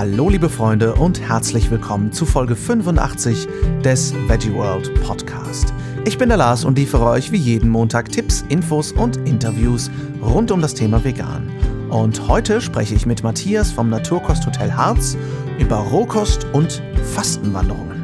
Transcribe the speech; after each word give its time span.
Hallo 0.00 0.30
liebe 0.30 0.48
Freunde 0.48 0.94
und 0.94 1.20
herzlich 1.20 1.70
willkommen 1.70 2.10
zu 2.10 2.24
Folge 2.24 2.56
85 2.56 3.46
des 3.84 4.14
Veggie 4.28 4.54
World 4.54 4.94
Podcast. 5.02 5.74
Ich 6.06 6.16
bin 6.16 6.30
der 6.30 6.38
Lars 6.38 6.64
und 6.64 6.78
liefere 6.78 7.04
euch 7.04 7.32
wie 7.32 7.36
jeden 7.36 7.68
Montag 7.68 8.10
Tipps, 8.10 8.42
Infos 8.48 8.92
und 8.92 9.18
Interviews 9.28 9.90
rund 10.22 10.52
um 10.52 10.62
das 10.62 10.72
Thema 10.72 11.04
Vegan. 11.04 11.50
Und 11.90 12.28
heute 12.28 12.62
spreche 12.62 12.94
ich 12.94 13.04
mit 13.04 13.22
Matthias 13.22 13.70
vom 13.70 13.90
Naturkosthotel 13.90 14.72
Harz 14.72 15.18
über 15.58 15.76
Rohkost 15.76 16.46
und 16.54 16.82
Fastenwanderungen. 17.12 18.00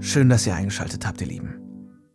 Schön, 0.00 0.30
dass 0.30 0.46
ihr 0.46 0.54
eingeschaltet 0.54 1.06
habt, 1.06 1.20
ihr 1.20 1.26
Lieben. 1.26 1.60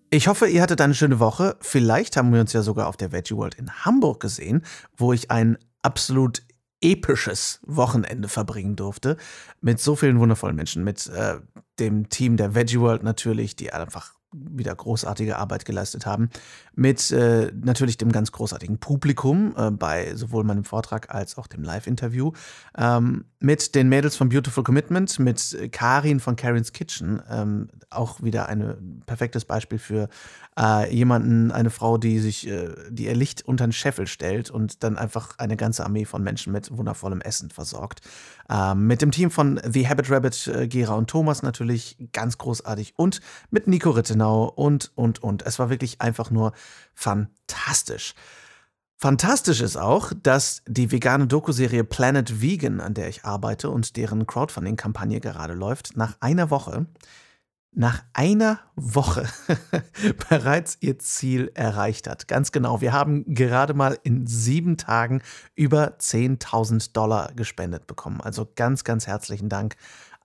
Ich 0.10 0.28
hoffe, 0.28 0.48
ihr 0.48 0.64
hattet 0.64 0.82
eine 0.82 0.96
schöne 0.96 1.20
Woche. 1.20 1.55
Vielleicht 1.60 2.18
haben 2.18 2.34
wir 2.34 2.39
uns 2.39 2.54
ja 2.54 2.64
sogar 2.64 2.88
auf 2.88 2.98
der 2.98 3.12
Veggie 3.12 3.36
World 3.36 3.55
in 3.55 3.70
Hamburg 3.70 4.21
gesehen, 4.21 4.64
wo 4.98 5.14
ich 5.14 5.29
ein 5.29 5.57
absolut 5.86 6.42
episches 6.82 7.60
Wochenende 7.66 8.28
verbringen 8.28 8.75
durfte. 8.75 9.18
Mit 9.62 9.80
so 9.80 9.96
vielen 9.96 10.20
wundervollen 10.20 10.56
Menschen, 10.56 10.84
mit 10.84 11.08
äh, 11.08 11.39
dem 11.80 12.10
Team 12.10 12.38
der 12.38 12.56
Veggie 12.56 12.80
World 12.80 13.04
natürlich, 13.04 13.56
die 13.56 13.71
einfach 13.71 14.16
wieder 14.36 14.75
großartige 14.75 15.38
Arbeit 15.38 15.66
geleistet 15.66 16.06
haben. 16.06 16.30
Mit 16.74 17.12
äh, 17.12 17.52
natürlich 17.54 17.98
dem 17.98 18.12
ganz 18.12 18.32
großartigen 18.32 18.78
Publikum 18.78 19.54
äh, 19.58 19.71
bei 19.71 20.16
sowohl 20.16 20.44
meinem 20.44 20.64
Vortrag 20.64 21.14
als 21.14 21.38
auch 21.38 21.48
dem 21.48 21.64
Live-Interview. 21.64 22.32
Ähm, 22.78 23.25
mit 23.39 23.75
den 23.75 23.89
Mädels 23.89 24.16
von 24.16 24.30
Beautiful 24.30 24.64
Commitment, 24.64 25.20
mit 25.20 25.58
Karin 25.71 26.20
von 26.20 26.36
Karin's 26.36 26.74
Kitchen. 26.74 27.21
Ähm, 27.30 27.70
auch 27.89 28.21
wieder 28.21 28.50
ein 28.50 29.04
perfektes 29.06 29.46
Beispiel 29.46 29.80
für 29.80 30.10
äh, 30.60 30.94
jemanden, 30.94 31.52
eine 31.52 31.70
Frau, 31.70 31.97
die 31.97 32.20
sich, 32.20 32.47
äh, 32.47 32.70
die 32.89 33.06
ihr 33.06 33.16
Licht 33.16 33.45
unter 33.45 33.67
den 33.67 33.73
Scheffel 33.73 34.08
stellt 34.08 34.50
und 34.50 34.83
dann 34.83 34.97
einfach 34.97 35.38
eine 35.38 35.58
ganze 35.58 35.86
Armee 35.86 36.06
von 36.06 36.23
Menschen 36.23 36.53
mit 36.53 36.75
wundervollem 36.75 37.22
Essen 37.22 37.49
versorgt. 37.49 38.02
Ähm, 38.49 38.88
mit 38.88 39.02
dem 39.02 39.11
Team 39.11 39.31
von 39.31 39.59
The 39.64 39.88
Habit 39.88 40.09
Rabbit, 40.09 40.47
äh, 40.47 40.67
Gera 40.67 40.95
und 40.95 41.09
Thomas 41.09 41.44
natürlich 41.44 41.97
ganz 42.14 42.38
großartig 42.38 42.94
und 42.95 43.22
mit 43.52 43.67
Nico 43.67 43.89
Rittenau 43.92 44.24
und, 44.33 44.91
und, 44.95 45.21
und. 45.23 45.45
Es 45.45 45.59
war 45.59 45.69
wirklich 45.69 46.01
einfach 46.01 46.31
nur 46.31 46.53
fantastisch. 46.93 48.13
Fantastisch 48.97 49.61
ist 49.61 49.75
auch, 49.75 50.13
dass 50.23 50.63
die 50.67 50.91
vegane 50.91 51.27
Doku-Serie 51.27 51.83
Planet 51.83 52.41
Vegan, 52.41 52.79
an 52.79 52.93
der 52.93 53.09
ich 53.09 53.25
arbeite 53.25 53.69
und 53.69 53.97
deren 53.97 54.25
Crowdfunding-Kampagne 54.25 55.19
gerade 55.19 55.53
läuft, 55.53 55.97
nach 55.97 56.15
einer 56.21 56.49
Woche 56.49 56.85
nach 57.75 58.03
einer 58.13 58.59
Woche 58.75 59.27
bereits 60.29 60.77
ihr 60.79 60.97
Ziel 60.97 61.51
erreicht 61.53 62.07
hat. 62.07 62.27
Ganz 62.27 62.51
genau, 62.51 62.79
wir 62.81 62.93
haben 62.93 63.35
gerade 63.35 63.73
mal 63.73 63.99
in 64.03 64.25
sieben 64.25 64.77
Tagen 64.77 65.21
über 65.55 65.97
10.000 65.99 66.93
Dollar 66.93 67.33
gespendet 67.35 67.85
bekommen. 67.85 68.21
Also 68.21 68.47
ganz, 68.55 68.85
ganz 68.85 69.07
herzlichen 69.07 69.49
Dank 69.49 69.75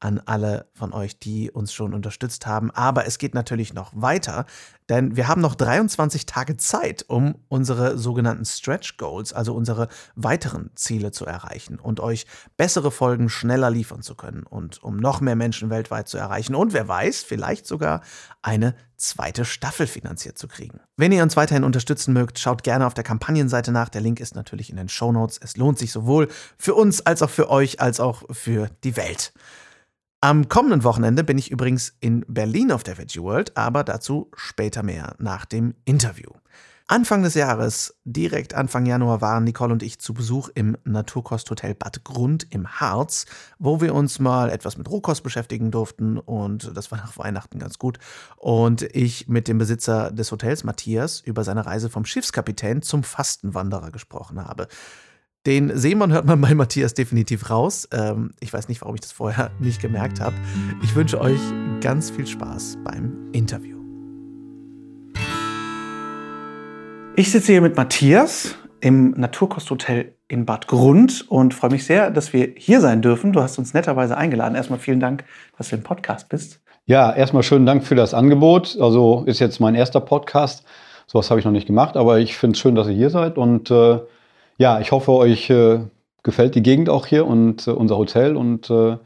an 0.01 0.21
alle 0.25 0.67
von 0.75 0.93
euch, 0.93 1.19
die 1.19 1.51
uns 1.51 1.73
schon 1.73 1.95
unterstützt 1.95 2.47
haben. 2.47 2.71
Aber 2.71 3.07
es 3.07 3.19
geht 3.19 3.35
natürlich 3.35 3.75
noch 3.75 3.93
weiter, 3.95 4.47
denn 4.89 5.15
wir 5.15 5.29
haben 5.29 5.41
noch 5.41 5.55
23 5.55 6.27
Tage 6.27 6.57
Zeit, 6.57 7.05
um 7.07 7.37
unsere 7.49 7.97
sogenannten 7.97 8.45
Stretch 8.45 8.97
Goals, 8.97 9.33
also 9.33 9.55
unsere 9.55 9.89
weiteren 10.17 10.71
Ziele 10.75 11.13
zu 11.13 11.27
erreichen 11.27 11.79
und 11.79 12.01
euch 12.01 12.27
bessere 12.57 12.91
Folgen 12.91 13.29
schneller 13.29 13.71
liefern 13.71 14.03
zu 14.03 14.15
können 14.17 14.43
und 14.43 14.83
um 14.83 14.97
noch 14.97 15.21
mehr 15.21 15.37
Menschen 15.37 15.71
weltweit 15.71 16.09
zu 16.09 16.19
erreichen 16.19 16.55
und 16.55 16.73
wer 16.73 16.89
weiß, 16.89 17.23
vielleicht 17.23 17.67
sogar 17.67 18.01
eine 18.43 18.75
zweite 18.97 19.45
Staffel 19.45 19.87
finanziert 19.87 20.39
zu 20.39 20.49
kriegen. 20.49 20.81
Wenn 20.97 21.13
ihr 21.13 21.23
uns 21.23 21.37
weiterhin 21.37 21.65
unterstützen 21.65 22.13
mögt, 22.13 22.39
schaut 22.39 22.63
gerne 22.63 22.87
auf 22.87 22.95
der 22.95 23.05
Kampagnenseite 23.05 23.73
nach. 23.73 23.89
Der 23.89 24.01
Link 24.01 24.21
ist 24.21 24.35
natürlich 24.35 24.71
in 24.71 24.77
den 24.77 24.89
Show 24.89 25.13
Notes. 25.13 25.39
Es 25.43 25.57
lohnt 25.57 25.79
sich 25.79 25.93
sowohl 25.93 26.29
für 26.59 26.75
uns 26.75 27.05
als 27.07 27.23
auch 27.23 27.31
für 27.31 27.49
euch 27.49 27.81
als 27.81 28.01
auch 28.01 28.25
für 28.31 28.69
die 28.85 28.97
Welt. 28.97 29.33
Am 30.23 30.51
kommenden 30.51 30.85
Wochenende 30.85 31.25
bin 31.25 31.39
ich 31.39 31.51
übrigens 31.51 31.95
in 32.01 32.27
Berlin 32.29 32.73
auf 32.73 32.83
der 32.83 32.99
Veggie 32.99 33.23
World, 33.23 33.57
aber 33.57 33.85
dazu 33.85 34.31
später 34.37 34.83
mehr 34.83 35.15
nach 35.19 35.47
dem 35.47 35.75
Interview. 35.87 36.29
Anfang 36.89 37.23
des 37.23 37.33
Jahres, 37.33 37.95
direkt 38.05 38.53
Anfang 38.53 38.85
Januar, 38.85 39.23
waren 39.23 39.45
Nicole 39.45 39.73
und 39.73 39.83
ich 39.83 39.99
zu 39.99 40.13
Besuch 40.13 40.51
im 40.55 40.77
Naturkosthotel 40.85 41.75
Bad 41.75 42.05
Grund 42.05 42.47
im 42.51 42.69
Harz, 42.69 43.25
wo 43.59 43.81
wir 43.81 43.95
uns 43.95 44.19
mal 44.19 44.51
etwas 44.51 44.77
mit 44.77 44.91
Rohkost 44.91 45.23
beschäftigen 45.23 45.71
durften 45.71 46.19
und 46.19 46.77
das 46.77 46.91
war 46.91 46.99
nach 46.99 47.17
Weihnachten 47.17 47.59
ganz 47.59 47.79
gut. 47.79 47.99
Und 48.37 48.83
ich 48.83 49.27
mit 49.27 49.49
dem 49.49 49.57
Besitzer 49.57 50.11
des 50.11 50.31
Hotels, 50.33 50.65
Matthias, 50.65 51.21
über 51.21 51.45
seine 51.45 51.65
Reise 51.65 51.89
vom 51.89 52.05
Schiffskapitän 52.05 52.83
zum 52.83 53.05
Fastenwanderer 53.05 53.91
gesprochen 53.91 54.45
habe. 54.45 54.69
Den 55.47 55.75
Seemann 55.75 56.13
hört 56.13 56.27
man 56.27 56.39
bei 56.39 56.55
Matthias 56.55 56.93
definitiv 56.93 57.49
raus. 57.49 57.89
Ähm, 57.95 58.33
ich 58.41 58.53
weiß 58.53 58.69
nicht, 58.69 58.83
warum 58.83 58.95
ich 58.97 59.01
das 59.01 59.13
vorher 59.13 59.51
nicht 59.59 59.81
gemerkt 59.81 60.21
habe. 60.21 60.35
Ich 60.83 60.95
wünsche 60.95 61.19
euch 61.19 61.41
ganz 61.81 62.11
viel 62.11 62.27
Spaß 62.27 62.77
beim 62.85 63.31
Interview. 63.33 63.79
Ich 67.17 67.31
sitze 67.31 67.53
hier 67.53 67.63
mit 67.63 67.75
Matthias 67.75 68.55
im 68.83 69.13
Naturkosthotel 69.13 70.15
in 70.29 70.45
Bad 70.45 70.67
Grund 70.67 71.25
und 71.31 71.55
freue 71.55 71.71
mich 71.71 71.87
sehr, 71.87 72.11
dass 72.11 72.35
wir 72.35 72.53
hier 72.59 72.83
sein 72.83 73.01
dürfen. 73.01 73.33
Du 73.33 73.41
hast 73.41 73.59
uns 73.59 73.73
netterweise 73.73 74.19
eingeladen. 74.19 74.55
Erstmal 74.55 74.79
vielen 74.79 75.01
Dank, 75.01 75.25
dass 75.57 75.71
du 75.71 75.77
im 75.77 75.83
Podcast 75.83 76.29
bist. 76.29 76.61
Ja, 76.85 77.15
erstmal 77.15 77.45
schönen 77.45 77.65
Dank 77.65 77.85
für 77.85 77.95
das 77.95 78.13
Angebot. 78.13 78.77
Also 78.79 79.25
ist 79.25 79.41
jetzt 79.41 79.59
mein 79.59 79.75
erster 79.75 80.03
Podcast. 80.03 80.67
Sowas 81.07 81.31
habe 81.31 81.41
ich 81.41 81.47
noch 81.47 81.53
nicht 81.53 81.67
gemacht, 81.67 81.97
aber 81.97 82.19
ich 82.19 82.37
finde 82.37 82.57
es 82.57 82.61
schön, 82.61 82.75
dass 82.75 82.89
ihr 82.89 82.95
hier 82.95 83.11
seid 83.11 83.39
und 83.39 83.71
äh, 83.71 84.01
ja, 84.61 84.79
ich 84.79 84.93
hoffe, 84.93 85.13
euch 85.13 85.49
äh, 85.49 85.81
gefällt 86.23 86.55
die 86.55 86.63
Gegend 86.63 86.91
auch 86.91 87.07
hier 87.07 87.27
und 87.27 87.67
äh, 87.67 87.71
unser 87.71 87.97
Hotel. 87.97 88.37
Und 88.37 88.69
äh, 88.69 88.99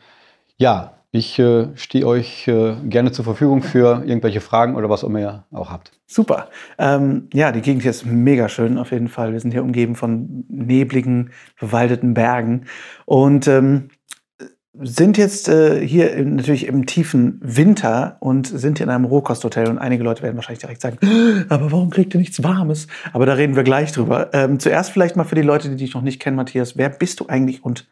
ja, 0.56 0.94
ich 1.12 1.38
äh, 1.38 1.69
stehe 1.76 2.09
euch 2.09 2.48
äh, 2.48 2.75
gerne 2.82 3.12
zur 3.12 3.25
Verfügung 3.25 3.62
für 3.62 4.03
irgendwelche 4.04 4.41
Fragen 4.41 4.75
oder 4.75 4.91
was 4.91 5.04
auch 5.04 5.09
immer 5.09 5.20
ihr 5.20 5.44
auch 5.53 5.70
habt. 5.70 5.92
Super. 6.09 6.48
Ähm, 6.76 7.28
ja, 7.32 7.53
die 7.53 7.60
Gegend 7.60 7.82
hier 7.82 7.92
ist 7.92 8.04
mega 8.04 8.48
schön 8.48 8.78
auf 8.78 8.91
jeden 8.91 9.06
Fall. 9.06 9.32
Wir 9.32 9.38
sind 9.38 9.53
hier 9.53 9.62
umgeben 9.62 9.94
von 9.94 10.44
nebligen, 10.48 11.31
bewaldeten 11.60 12.15
Bergen. 12.15 12.65
Und 13.04 13.47
ähm, 13.47 13.91
sind 14.81 15.17
jetzt 15.19 15.49
äh, 15.49 15.87
hier 15.87 16.12
im, 16.15 16.37
natürlich 16.37 16.67
im 16.67 16.87
tiefen 16.87 17.39
Winter 17.43 18.17
und 18.21 18.47
sind 18.47 18.79
hier 18.79 18.87
in 18.87 18.91
einem 18.91 19.05
Rohkosthotel 19.05 19.69
und 19.69 19.79
einige 19.79 20.03
Leute 20.03 20.23
werden 20.23 20.37
wahrscheinlich 20.37 20.61
direkt 20.61 20.81
sagen, 20.81 20.99
aber 21.49 21.71
warum 21.71 21.91
kriegt 21.91 22.15
ihr 22.15 22.21
nichts 22.21 22.43
Warmes? 22.43 22.89
Aber 23.13 23.25
da 23.25 23.34
reden 23.34 23.55
wir 23.55 23.63
gleich 23.63 23.93
drüber. 23.93 24.31
Ähm, 24.33 24.59
zuerst 24.59 24.91
vielleicht 24.91 25.17
mal 25.17 25.25
für 25.25 25.37
die 25.37 25.43
Leute, 25.43 25.71
die 25.71 25.77
dich 25.77 25.95
noch 25.95 26.03
nicht 26.03 26.21
kennen, 26.21 26.37
Matthias, 26.37 26.77
wer 26.77 26.89
bist 26.89 27.21
du 27.21 27.27
eigentlich 27.29 27.65
und 27.65 27.87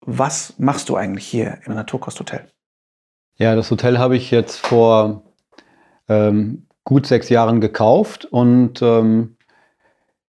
was 0.00 0.54
machst 0.58 0.88
du 0.88 0.96
eigentlich 0.96 1.26
hier 1.26 1.58
im 1.66 1.74
Naturkosthotel? 1.74 2.46
Ja, 3.36 3.54
das 3.54 3.70
Hotel 3.70 3.98
habe 3.98 4.16
ich 4.16 4.30
jetzt 4.30 4.56
vor 4.56 5.22
ähm, 6.08 6.66
gut 6.84 7.06
sechs 7.06 7.28
Jahren 7.28 7.60
gekauft 7.60 8.24
und 8.24 8.80
ähm, 8.80 9.36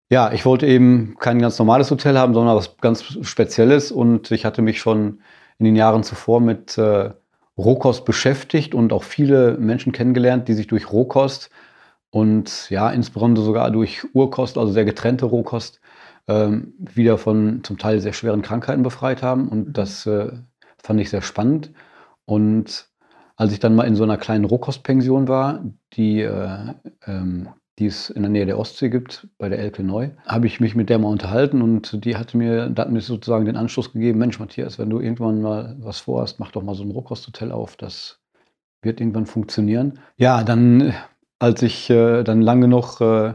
ja, 0.08 0.32
ich 0.32 0.44
wollte 0.44 0.66
eben 0.66 1.16
kein 1.20 1.40
ganz 1.40 1.58
normales 1.58 1.90
Hotel 1.90 2.18
haben, 2.18 2.34
sondern 2.34 2.56
was 2.56 2.76
ganz 2.78 3.04
Spezielles 3.22 3.92
und 3.92 4.30
ich 4.32 4.44
hatte 4.44 4.62
mich 4.62 4.80
schon 4.80 5.20
in 5.60 5.66
den 5.66 5.76
Jahren 5.76 6.02
zuvor 6.02 6.40
mit 6.40 6.76
äh, 6.78 7.10
Rohkost 7.56 8.04
beschäftigt 8.04 8.74
und 8.74 8.92
auch 8.92 9.04
viele 9.04 9.58
Menschen 9.58 9.92
kennengelernt, 9.92 10.48
die 10.48 10.54
sich 10.54 10.66
durch 10.66 10.90
Rohkost 10.90 11.50
und 12.10 12.68
ja, 12.70 12.90
insbesondere 12.90 13.44
sogar 13.44 13.70
durch 13.70 14.04
Urkost, 14.14 14.58
also 14.58 14.72
sehr 14.72 14.86
getrennte 14.86 15.26
Rohkost, 15.26 15.80
ähm, 16.26 16.74
wieder 16.78 17.18
von 17.18 17.62
zum 17.62 17.78
Teil 17.78 18.00
sehr 18.00 18.14
schweren 18.14 18.42
Krankheiten 18.42 18.82
befreit 18.82 19.22
haben. 19.22 19.48
Und 19.48 19.68
mhm. 19.68 19.72
das 19.74 20.06
äh, 20.06 20.32
fand 20.82 21.00
ich 21.00 21.10
sehr 21.10 21.22
spannend. 21.22 21.70
Und 22.24 22.88
als 23.36 23.52
ich 23.52 23.60
dann 23.60 23.74
mal 23.74 23.86
in 23.86 23.96
so 23.96 24.02
einer 24.02 24.16
kleinen 24.16 24.44
Rohkostpension 24.44 25.28
war, 25.28 25.64
die 25.92 26.22
äh, 26.22 26.74
ähm, 27.06 27.50
die 27.80 27.86
es 27.86 28.10
in 28.10 28.22
der 28.22 28.30
Nähe 28.30 28.44
der 28.44 28.58
Ostsee 28.58 28.90
gibt, 28.90 29.26
bei 29.38 29.48
der 29.48 29.58
Elke 29.58 29.82
Neu, 29.82 30.10
habe 30.26 30.46
ich 30.46 30.60
mich 30.60 30.74
mit 30.74 30.90
der 30.90 30.98
mal 30.98 31.08
unterhalten 31.08 31.62
und 31.62 32.04
die 32.04 32.16
hatte 32.16 32.36
mir, 32.36 32.68
da 32.68 32.82
hat 32.82 32.92
mir 32.92 33.00
sozusagen 33.00 33.46
den 33.46 33.56
Anschluss 33.56 33.92
gegeben, 33.92 34.18
Mensch 34.18 34.38
Matthias, 34.38 34.78
wenn 34.78 34.90
du 34.90 35.00
irgendwann 35.00 35.40
mal 35.40 35.76
was 35.80 35.98
vorhast, 35.98 36.38
mach 36.38 36.52
doch 36.52 36.62
mal 36.62 36.74
so 36.74 36.84
ein 36.84 36.90
Rohkosthotel 36.90 37.50
auf, 37.50 37.76
das 37.76 38.20
wird 38.82 39.00
irgendwann 39.00 39.24
funktionieren. 39.24 39.98
Ja, 40.18 40.44
dann, 40.44 40.92
als 41.38 41.62
ich 41.62 41.88
äh, 41.88 42.22
dann 42.22 42.42
lang 42.42 42.60
genug 42.60 43.00
äh, 43.00 43.32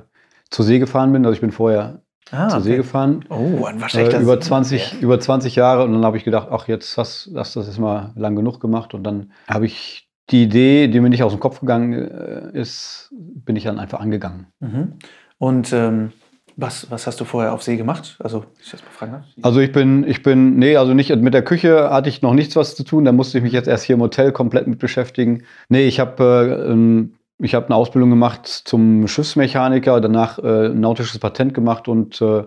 zur 0.51 0.65
See 0.65 0.77
gefahren 0.77 1.11
bin, 1.11 1.25
also 1.25 1.33
ich 1.33 1.41
bin 1.41 1.51
vorher 1.51 2.03
ah, 2.29 2.49
zur 2.49 2.59
okay. 2.59 2.69
See 2.69 2.77
gefahren. 2.77 3.25
Oh, 3.29 3.65
ein 3.65 3.81
äh, 3.81 4.21
über 4.21 4.39
20 4.39 4.93
ja. 4.93 4.99
über 4.99 5.19
20 5.19 5.55
Jahre 5.55 5.83
und 5.83 5.93
dann 5.93 6.05
habe 6.05 6.17
ich 6.17 6.23
gedacht, 6.23 6.49
ach 6.51 6.67
jetzt 6.67 6.99
hast, 6.99 7.31
hast 7.35 7.55
du 7.55 7.61
das 7.61 7.67
jetzt 7.67 7.79
mal 7.79 8.13
lang 8.15 8.35
genug 8.35 8.59
gemacht 8.59 8.93
und 8.93 9.03
dann 9.03 9.31
habe 9.47 9.65
ich 9.65 10.04
die 10.29 10.43
Idee, 10.43 10.87
die 10.87 10.99
mir 10.99 11.09
nicht 11.09 11.23
aus 11.23 11.33
dem 11.33 11.39
Kopf 11.39 11.59
gegangen 11.59 11.93
äh, 11.93 12.59
ist, 12.59 13.11
bin 13.11 13.55
ich 13.55 13.63
dann 13.63 13.79
einfach 13.79 13.99
angegangen. 13.99 14.47
Mhm. 14.59 14.93
Und 15.37 15.71
ähm, 15.73 16.11
was, 16.57 16.89
was 16.89 17.05
hast 17.05 17.19
du 17.19 17.25
vorher 17.25 17.53
auf 17.53 17.63
See 17.63 17.75
gemacht? 17.75 18.17
Also, 18.19 18.45
ich 18.61 18.71
das 18.71 18.81
mal 18.81 18.91
fragen 18.91 19.11
darf? 19.11 19.25
Also 19.41 19.59
ich 19.59 19.71
bin, 19.71 20.05
ich 20.07 20.23
bin, 20.23 20.55
nee, 20.57 20.77
also 20.77 20.93
nicht 20.93 21.13
mit 21.15 21.33
der 21.33 21.43
Küche 21.43 21.89
hatte 21.89 22.09
ich 22.09 22.21
noch 22.21 22.33
nichts 22.33 22.55
was 22.55 22.75
zu 22.75 22.83
tun. 22.83 23.03
Da 23.03 23.11
musste 23.11 23.37
ich 23.37 23.43
mich 23.43 23.53
jetzt 23.53 23.67
erst 23.67 23.83
hier 23.83 23.95
im 23.95 24.01
Hotel 24.01 24.31
komplett 24.31 24.65
mit 24.67 24.79
beschäftigen. 24.79 25.43
Nee, 25.69 25.85
ich 25.85 25.99
habe 25.99 26.23
äh, 26.23 26.71
ähm, 26.71 27.15
ich 27.37 27.53
habe 27.53 27.65
eine 27.65 27.75
Ausbildung 27.75 28.09
gemacht 28.09 28.47
zum 28.47 29.07
Schiffsmechaniker, 29.07 29.99
danach 29.99 30.39
äh, 30.39 30.67
ein 30.67 30.79
nautisches 30.79 31.19
Patent 31.19 31.53
gemacht 31.53 31.87
und 31.87 32.21
äh, 32.21 32.43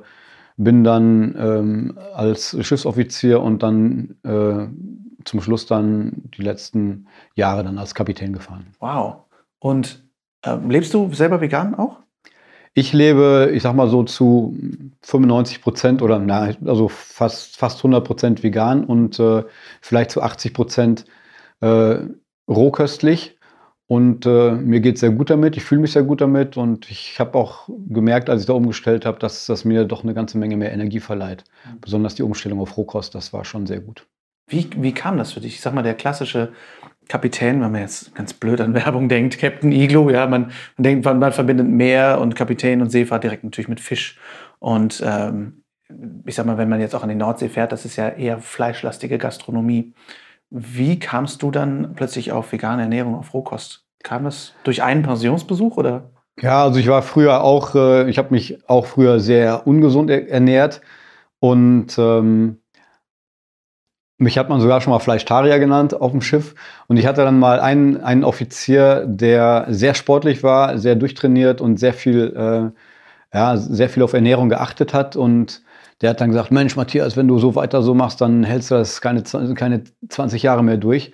bin 0.57 0.83
dann 0.83 1.37
ähm, 1.39 1.99
als 2.15 2.57
Schiffsoffizier 2.61 3.43
und 3.43 3.63
dann 3.63 4.17
äh, 4.25 4.67
zum 5.29 5.41
Schluss 5.41 5.67
dann 5.67 6.13
die 6.37 6.43
letzten 6.43 7.07
Jahre 7.35 7.63
dann 7.63 7.79
als 7.79 7.95
Kapitän 7.95 8.33
gefahren. 8.33 8.67
Wow. 8.81 9.25
Und 9.59 10.03
äh, 10.43 10.57
lebst 10.69 10.95
du 10.95 11.13
selber 11.13 11.41
vegan 11.41 11.75
auch? 11.75 12.01
Ich 12.75 12.93
lebe, 12.93 13.51
ich 13.53 13.63
sag 13.63 13.75
mal 13.75 13.89
so 13.89 14.05
zu 14.05 14.57
95 15.03 15.63
Prozent 15.63 16.03
oder 16.03 16.19
na, 16.19 16.51
also 16.65 16.89
fast, 16.89 17.57
fast 17.57 17.79
100 17.79 18.05
Prozent 18.05 18.43
vegan 18.43 18.85
und 18.85 19.19
äh, 19.19 19.43
vielleicht 19.81 20.11
zu 20.11 20.23
80 20.23 20.55
Prozent 20.55 21.05
äh, 21.61 21.97
rohköstlich. 22.49 23.37
Und 23.89 24.27
äh, 24.27 24.53
mir 24.53 24.81
geht 24.81 24.97
es 24.97 25.01
sehr 25.01 25.11
gut 25.11 25.31
damit, 25.31 25.57
ich 25.57 25.65
fühle 25.65 25.81
mich 25.81 25.93
sehr 25.93 26.03
gut 26.03 26.21
damit 26.21 26.59
und 26.59 26.91
ich 26.91 27.19
habe 27.19 27.39
auch 27.39 27.71
gemerkt, 27.89 28.29
als 28.29 28.43
ich 28.43 28.47
da 28.47 28.53
umgestellt 28.53 29.07
habe, 29.07 29.19
dass 29.19 29.47
das 29.47 29.65
mir 29.65 29.87
doch 29.87 30.05
eine 30.05 30.13
ganze 30.13 30.37
Menge 30.37 30.59
mehr 30.59 30.73
Energie 30.73 31.01
verleiht. 31.01 31.45
Mhm. 31.65 31.81
Besonders 31.81 32.15
die 32.15 32.23
Umstellung 32.23 32.61
auf 32.61 32.77
Rohkost, 32.77 33.15
das 33.15 33.33
war 33.33 33.47
schon 33.47 33.67
sehr 33.67 33.81
gut. 33.81 34.07
Wie, 34.49 34.69
wie 34.77 34.93
kam 34.93 35.19
das 35.19 35.33
für 35.33 35.41
dich? 35.41 35.55
Ich 35.55 35.61
sag 35.61 35.75
mal, 35.75 35.83
der 35.83 35.95
klassische 35.95 36.53
Kapitän, 37.09 37.61
wenn 37.61 37.73
man 37.73 37.83
jetzt 37.83 38.15
ganz 38.15 38.35
blöd 38.35 38.61
an 38.61 38.75
Werbung 38.87 39.09
denkt, 39.09 39.39
Captain 39.39 39.73
Igloo, 39.73 40.11
ja, 40.11 40.27
man, 40.27 40.53
man 40.77 40.83
denkt, 40.83 41.05
man, 41.05 41.19
man 41.19 41.33
verbindet 41.33 41.67
Meer 41.67 42.21
und 42.21 42.35
Kapitän 42.35 42.81
und 42.81 42.91
Seefahrt 42.91 43.25
direkt 43.25 43.45
natürlich 43.45 43.69
mit 43.69 43.81
Fisch. 43.81 44.19
Und 44.59 45.03
ähm, 45.05 45.63
ich 46.27 46.35
sag 46.35 46.47
mal, 46.47 46.59
wenn 46.59 46.69
man 46.69 46.81
jetzt 46.81 46.95
auch 46.95 47.03
an 47.03 47.09
die 47.09 47.15
Nordsee 47.15 47.49
fährt, 47.49 47.73
das 47.73 47.85
ist 47.85 47.97
ja 47.97 48.09
eher 48.09 48.39
fleischlastige 48.39 49.19
Gastronomie. 49.19 49.95
Wie 50.51 50.99
kamst 50.99 51.43
du 51.43 51.51
dann 51.51 51.93
plötzlich 51.95 52.33
auf 52.33 52.53
vegane 52.53 52.83
Ernährung, 52.83 53.15
auf 53.15 53.35
Rohkost? 53.35 53.85
Kam 54.03 54.25
das 54.25 54.55
durch 54.65 54.83
einen 54.83 55.03
Pensionsbesuch 55.03 55.77
oder? 55.77 56.11
Ja, 56.41 56.63
also 56.63 56.79
ich 56.79 56.89
war 56.89 57.03
früher 57.03 57.43
auch, 57.43 57.75
äh, 57.75 58.09
ich 58.09 58.19
habe 58.19 58.31
mich 58.31 58.69
auch 58.69 58.87
früher 58.87 59.19
sehr 59.19 59.67
ungesund 59.67 60.11
ernährt 60.11 60.81
und 61.41 61.99
ähm, 61.99 62.59
mich 64.19 64.37
hat 64.37 64.49
man 64.49 64.61
sogar 64.61 64.81
schon 64.81 64.93
mal 64.93 64.99
Fleischtarier 64.99 65.59
genannt 65.61 65.99
auf 65.99 66.11
dem 66.11 66.21
Schiff. 66.21 66.55
Und 66.89 66.97
ich 66.97 67.07
hatte 67.07 67.23
dann 67.23 67.39
mal 67.39 67.61
einen, 67.61 67.99
einen 67.99 68.25
Offizier, 68.25 69.07
der 69.07 69.67
sehr 69.69 69.95
sportlich 69.95 70.43
war, 70.43 70.77
sehr 70.79 70.97
durchtrainiert 70.97 71.61
und 71.61 71.79
sehr 71.79 71.93
viel, 71.95 72.35
äh, 72.37 73.37
ja, 73.37 73.57
sehr 73.57 73.89
viel 73.89 74.03
auf 74.03 74.13
Ernährung 74.13 74.49
geachtet 74.49 74.93
hat. 74.93 75.15
Und 75.15 75.63
der 76.01 76.11
hat 76.11 76.21
dann 76.21 76.31
gesagt, 76.31 76.51
Mensch, 76.51 76.75
Matthias, 76.77 77.17
wenn 77.17 77.29
du 77.29 77.39
so 77.39 77.55
weiter 77.55 77.83
so 77.83 77.95
machst, 77.95 78.21
dann 78.21 78.43
hältst 78.43 78.73
du 78.73 78.75
das 78.75 79.01
keine, 79.01 79.23
keine 79.23 79.85
20 80.09 80.43
Jahre 80.43 80.65
mehr 80.65 80.79
durch. 80.79 81.13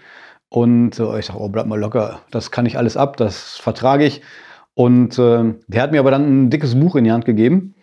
Und 0.48 0.98
äh, 0.98 1.18
ich 1.18 1.26
sage, 1.26 1.40
oh, 1.40 1.48
bleib 1.48 1.66
mal 1.66 1.78
locker, 1.78 2.20
das 2.30 2.50
kann 2.50 2.64
ich 2.64 2.78
alles 2.78 2.96
ab, 2.96 3.16
das 3.18 3.56
vertrage 3.58 4.04
ich. 4.04 4.22
Und 4.74 5.18
äh, 5.18 5.54
der 5.68 5.82
hat 5.82 5.92
mir 5.92 6.00
aber 6.00 6.10
dann 6.10 6.44
ein 6.44 6.50
dickes 6.50 6.78
Buch 6.78 6.96
in 6.96 7.04
die 7.04 7.12
Hand 7.12 7.26
gegeben. 7.26 7.74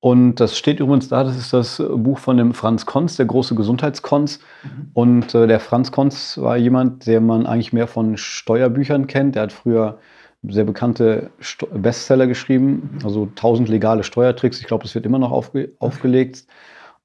Und 0.00 0.36
das 0.36 0.56
steht 0.56 0.80
übrigens 0.80 1.08
da, 1.08 1.24
das 1.24 1.36
ist 1.36 1.52
das 1.52 1.76
Buch 1.76 2.18
von 2.18 2.38
dem 2.38 2.54
Franz 2.54 2.86
Konz, 2.86 3.16
der 3.16 3.26
große 3.26 3.54
Gesundheitskonz. 3.54 4.40
Mhm. 4.62 4.90
Und 4.94 5.34
äh, 5.34 5.46
der 5.46 5.60
Franz 5.60 5.92
Konz 5.92 6.38
war 6.38 6.56
jemand, 6.56 7.06
der 7.06 7.20
man 7.20 7.46
eigentlich 7.46 7.74
mehr 7.74 7.86
von 7.86 8.16
Steuerbüchern 8.16 9.06
kennt. 9.06 9.34
Der 9.34 9.42
hat 9.42 9.52
früher 9.52 9.98
sehr 10.42 10.64
bekannte 10.64 11.30
Bestseller 11.74 12.26
geschrieben, 12.26 12.98
also 13.04 13.24
1000 13.24 13.68
legale 13.68 14.02
Steuertricks. 14.02 14.58
Ich 14.60 14.66
glaube, 14.66 14.84
das 14.84 14.94
wird 14.94 15.04
immer 15.04 15.18
noch 15.18 15.32
aufge 15.32 15.72
aufgelegt. 15.78 16.46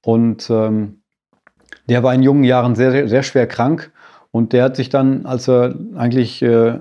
Und 0.02 0.50
ähm, 0.50 1.02
der 1.90 2.02
war 2.02 2.14
in 2.14 2.24
jungen 2.24 2.46
Jahren 2.46 2.76
sehr, 2.76 2.92
sehr, 2.92 3.10
sehr, 3.10 3.24
schwer 3.24 3.48
krank. 3.48 3.92
Und 4.32 4.54
der 4.54 4.64
hat 4.64 4.76
sich 4.78 4.90
dann, 4.90 5.26
als 5.26 5.50
er 5.50 5.76
eigentlich 5.96 6.42
äh, 6.42 6.80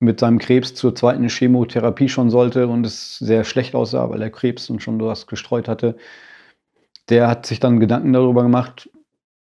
mit 0.00 0.20
seinem 0.20 0.38
Krebs 0.38 0.74
zur 0.74 0.94
zweiten 0.94 1.28
Chemotherapie 1.28 2.08
schon 2.08 2.30
sollte 2.30 2.66
und 2.68 2.84
es 2.86 3.18
sehr 3.18 3.44
schlecht 3.44 3.74
aussah, 3.74 4.10
weil 4.10 4.22
er 4.22 4.30
Krebs 4.30 4.70
und 4.70 4.82
schon 4.82 5.00
was 5.00 5.26
gestreut 5.26 5.68
hatte, 5.68 5.96
der 7.10 7.28
hat 7.28 7.46
sich 7.46 7.60
dann 7.60 7.80
Gedanken 7.80 8.12
darüber 8.12 8.42
gemacht, 8.42 8.90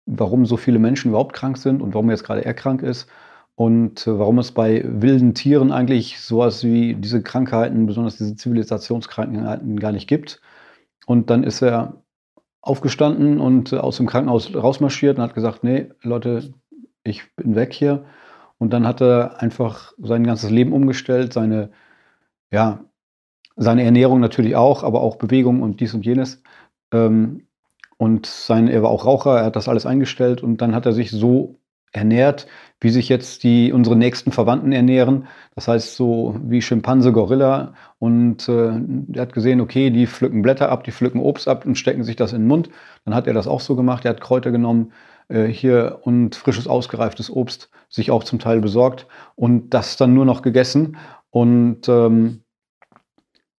warum 0.06 0.46
so 0.46 0.56
viele 0.56 0.78
Menschen 0.78 1.10
überhaupt 1.10 1.34
krank 1.34 1.58
sind 1.58 1.82
und 1.82 1.94
warum 1.94 2.10
jetzt 2.10 2.24
gerade 2.24 2.44
er 2.44 2.54
krank 2.54 2.82
ist 2.82 3.08
und 3.56 4.06
äh, 4.06 4.18
warum 4.18 4.38
es 4.38 4.52
bei 4.52 4.82
wilden 4.86 5.34
Tieren 5.34 5.72
eigentlich 5.72 6.20
sowas 6.20 6.64
wie 6.64 6.94
diese 6.94 7.22
Krankheiten, 7.22 7.86
besonders 7.86 8.16
diese 8.16 8.36
Zivilisationskrankheiten, 8.36 9.78
gar 9.80 9.92
nicht 9.92 10.08
gibt. 10.08 10.40
Und 11.06 11.28
dann 11.30 11.44
ist 11.44 11.62
er 11.62 12.02
aufgestanden 12.60 13.40
und 13.40 13.74
aus 13.74 13.96
dem 13.96 14.06
Krankenhaus 14.06 14.54
rausmarschiert 14.54 15.18
und 15.18 15.24
hat 15.24 15.34
gesagt, 15.34 15.64
nee, 15.64 15.90
Leute, 16.02 16.54
ich 17.02 17.34
bin 17.36 17.54
weg 17.54 17.72
hier. 17.72 18.04
Und 18.58 18.72
dann 18.72 18.86
hat 18.86 19.00
er 19.00 19.40
einfach 19.40 19.92
sein 19.98 20.24
ganzes 20.24 20.50
Leben 20.50 20.72
umgestellt, 20.72 21.32
seine, 21.32 21.70
ja, 22.50 22.84
seine 23.56 23.84
Ernährung 23.84 24.20
natürlich 24.20 24.56
auch, 24.56 24.84
aber 24.84 25.00
auch 25.00 25.16
Bewegung 25.16 25.62
und 25.62 25.80
dies 25.80 25.94
und 25.94 26.06
jenes. 26.06 26.42
Ähm, 26.92 27.46
und 27.98 28.26
sein, 28.26 28.68
er 28.68 28.82
war 28.82 28.90
auch 28.90 29.04
Raucher, 29.06 29.38
er 29.38 29.46
hat 29.46 29.56
das 29.56 29.68
alles 29.68 29.86
eingestellt 29.86 30.42
und 30.42 30.58
dann 30.62 30.74
hat 30.74 30.86
er 30.86 30.92
sich 30.92 31.10
so 31.10 31.58
ernährt, 31.92 32.46
wie 32.80 32.90
sich 32.90 33.08
jetzt 33.08 33.42
die 33.44 33.72
unsere 33.72 33.96
nächsten 33.96 34.30
Verwandten 34.32 34.72
ernähren. 34.72 35.26
Das 35.54 35.68
heißt 35.68 35.96
so 35.96 36.36
wie 36.44 36.62
Schimpanse, 36.62 37.12
Gorilla. 37.12 37.74
Und 37.98 38.48
äh, 38.48 38.80
er 39.14 39.22
hat 39.22 39.32
gesehen, 39.32 39.60
okay, 39.60 39.90
die 39.90 40.06
pflücken 40.06 40.42
Blätter 40.42 40.68
ab, 40.70 40.84
die 40.84 40.92
pflücken 40.92 41.20
Obst 41.20 41.48
ab 41.48 41.66
und 41.66 41.76
stecken 41.76 42.04
sich 42.04 42.16
das 42.16 42.32
in 42.32 42.42
den 42.42 42.48
Mund. 42.48 42.70
Dann 43.04 43.14
hat 43.14 43.26
er 43.26 43.34
das 43.34 43.48
auch 43.48 43.60
so 43.60 43.74
gemacht. 43.74 44.04
Er 44.04 44.10
hat 44.10 44.20
Kräuter 44.20 44.50
genommen 44.50 44.92
äh, 45.28 45.46
hier 45.46 46.00
und 46.02 46.36
frisches, 46.36 46.66
ausgereiftes 46.66 47.30
Obst 47.30 47.70
sich 47.88 48.10
auch 48.10 48.24
zum 48.24 48.38
Teil 48.38 48.60
besorgt 48.60 49.06
und 49.34 49.70
das 49.70 49.96
dann 49.96 50.14
nur 50.14 50.24
noch 50.24 50.42
gegessen. 50.42 50.96
Und, 51.30 51.88
ähm, 51.88 52.42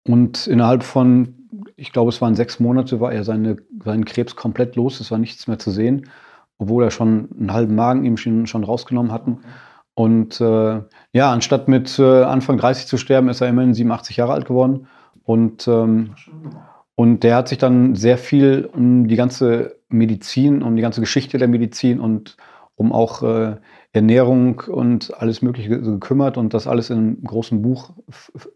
und 0.05 0.47
innerhalb 0.47 0.83
von, 0.83 1.35
ich 1.75 1.91
glaube, 1.91 2.09
es 2.09 2.21
waren 2.21 2.35
sechs 2.35 2.59
Monate, 2.59 2.99
war 2.99 3.11
er 3.11 3.23
seine, 3.23 3.57
seinen 3.83 4.05
Krebs 4.05 4.35
komplett 4.35 4.75
los. 4.75 4.99
Es 4.99 5.11
war 5.11 5.17
nichts 5.17 5.47
mehr 5.47 5.59
zu 5.59 5.71
sehen 5.71 6.09
obwohl 6.59 6.83
er 6.83 6.91
schon 6.91 7.29
einen 7.39 7.53
halben 7.53 7.73
Magen 7.73 8.05
ihm 8.05 8.17
schon, 8.17 8.45
schon 8.45 8.63
rausgenommen 8.63 9.11
hatten. 9.11 9.39
Und 9.95 10.39
äh, 10.39 10.81
ja, 11.13 11.31
anstatt 11.31 11.67
mit 11.67 11.97
äh, 11.97 12.23
Anfang 12.23 12.57
30 12.57 12.85
zu 12.85 12.97
sterben, 12.97 13.29
ist 13.29 13.41
er 13.41 13.49
immerhin 13.49 13.73
87 13.73 14.17
Jahre 14.17 14.33
alt 14.33 14.45
geworden. 14.45 14.87
Und, 15.23 15.67
ähm, 15.67 16.15
und 16.99 17.23
der 17.23 17.37
hat 17.37 17.47
sich 17.47 17.57
dann 17.57 17.95
sehr 17.95 18.17
viel 18.17 18.69
um 18.73 19.07
die 19.07 19.15
ganze 19.15 19.77
Medizin, 19.87 20.61
um 20.61 20.75
die 20.75 20.81
ganze 20.81 20.99
Geschichte 20.99 21.37
der 21.37 21.47
Medizin 21.47 22.01
und 22.01 22.35
um 22.75 22.91
auch 22.91 23.23
äh, 23.23 23.55
Ernährung 23.93 24.59
und 24.67 25.13
alles 25.17 25.41
Mögliche 25.41 25.69
gekümmert 25.69 26.35
und 26.35 26.53
das 26.53 26.67
alles 26.67 26.89
in 26.89 26.97
einem 26.97 27.23
großen 27.23 27.61
Buch 27.61 27.91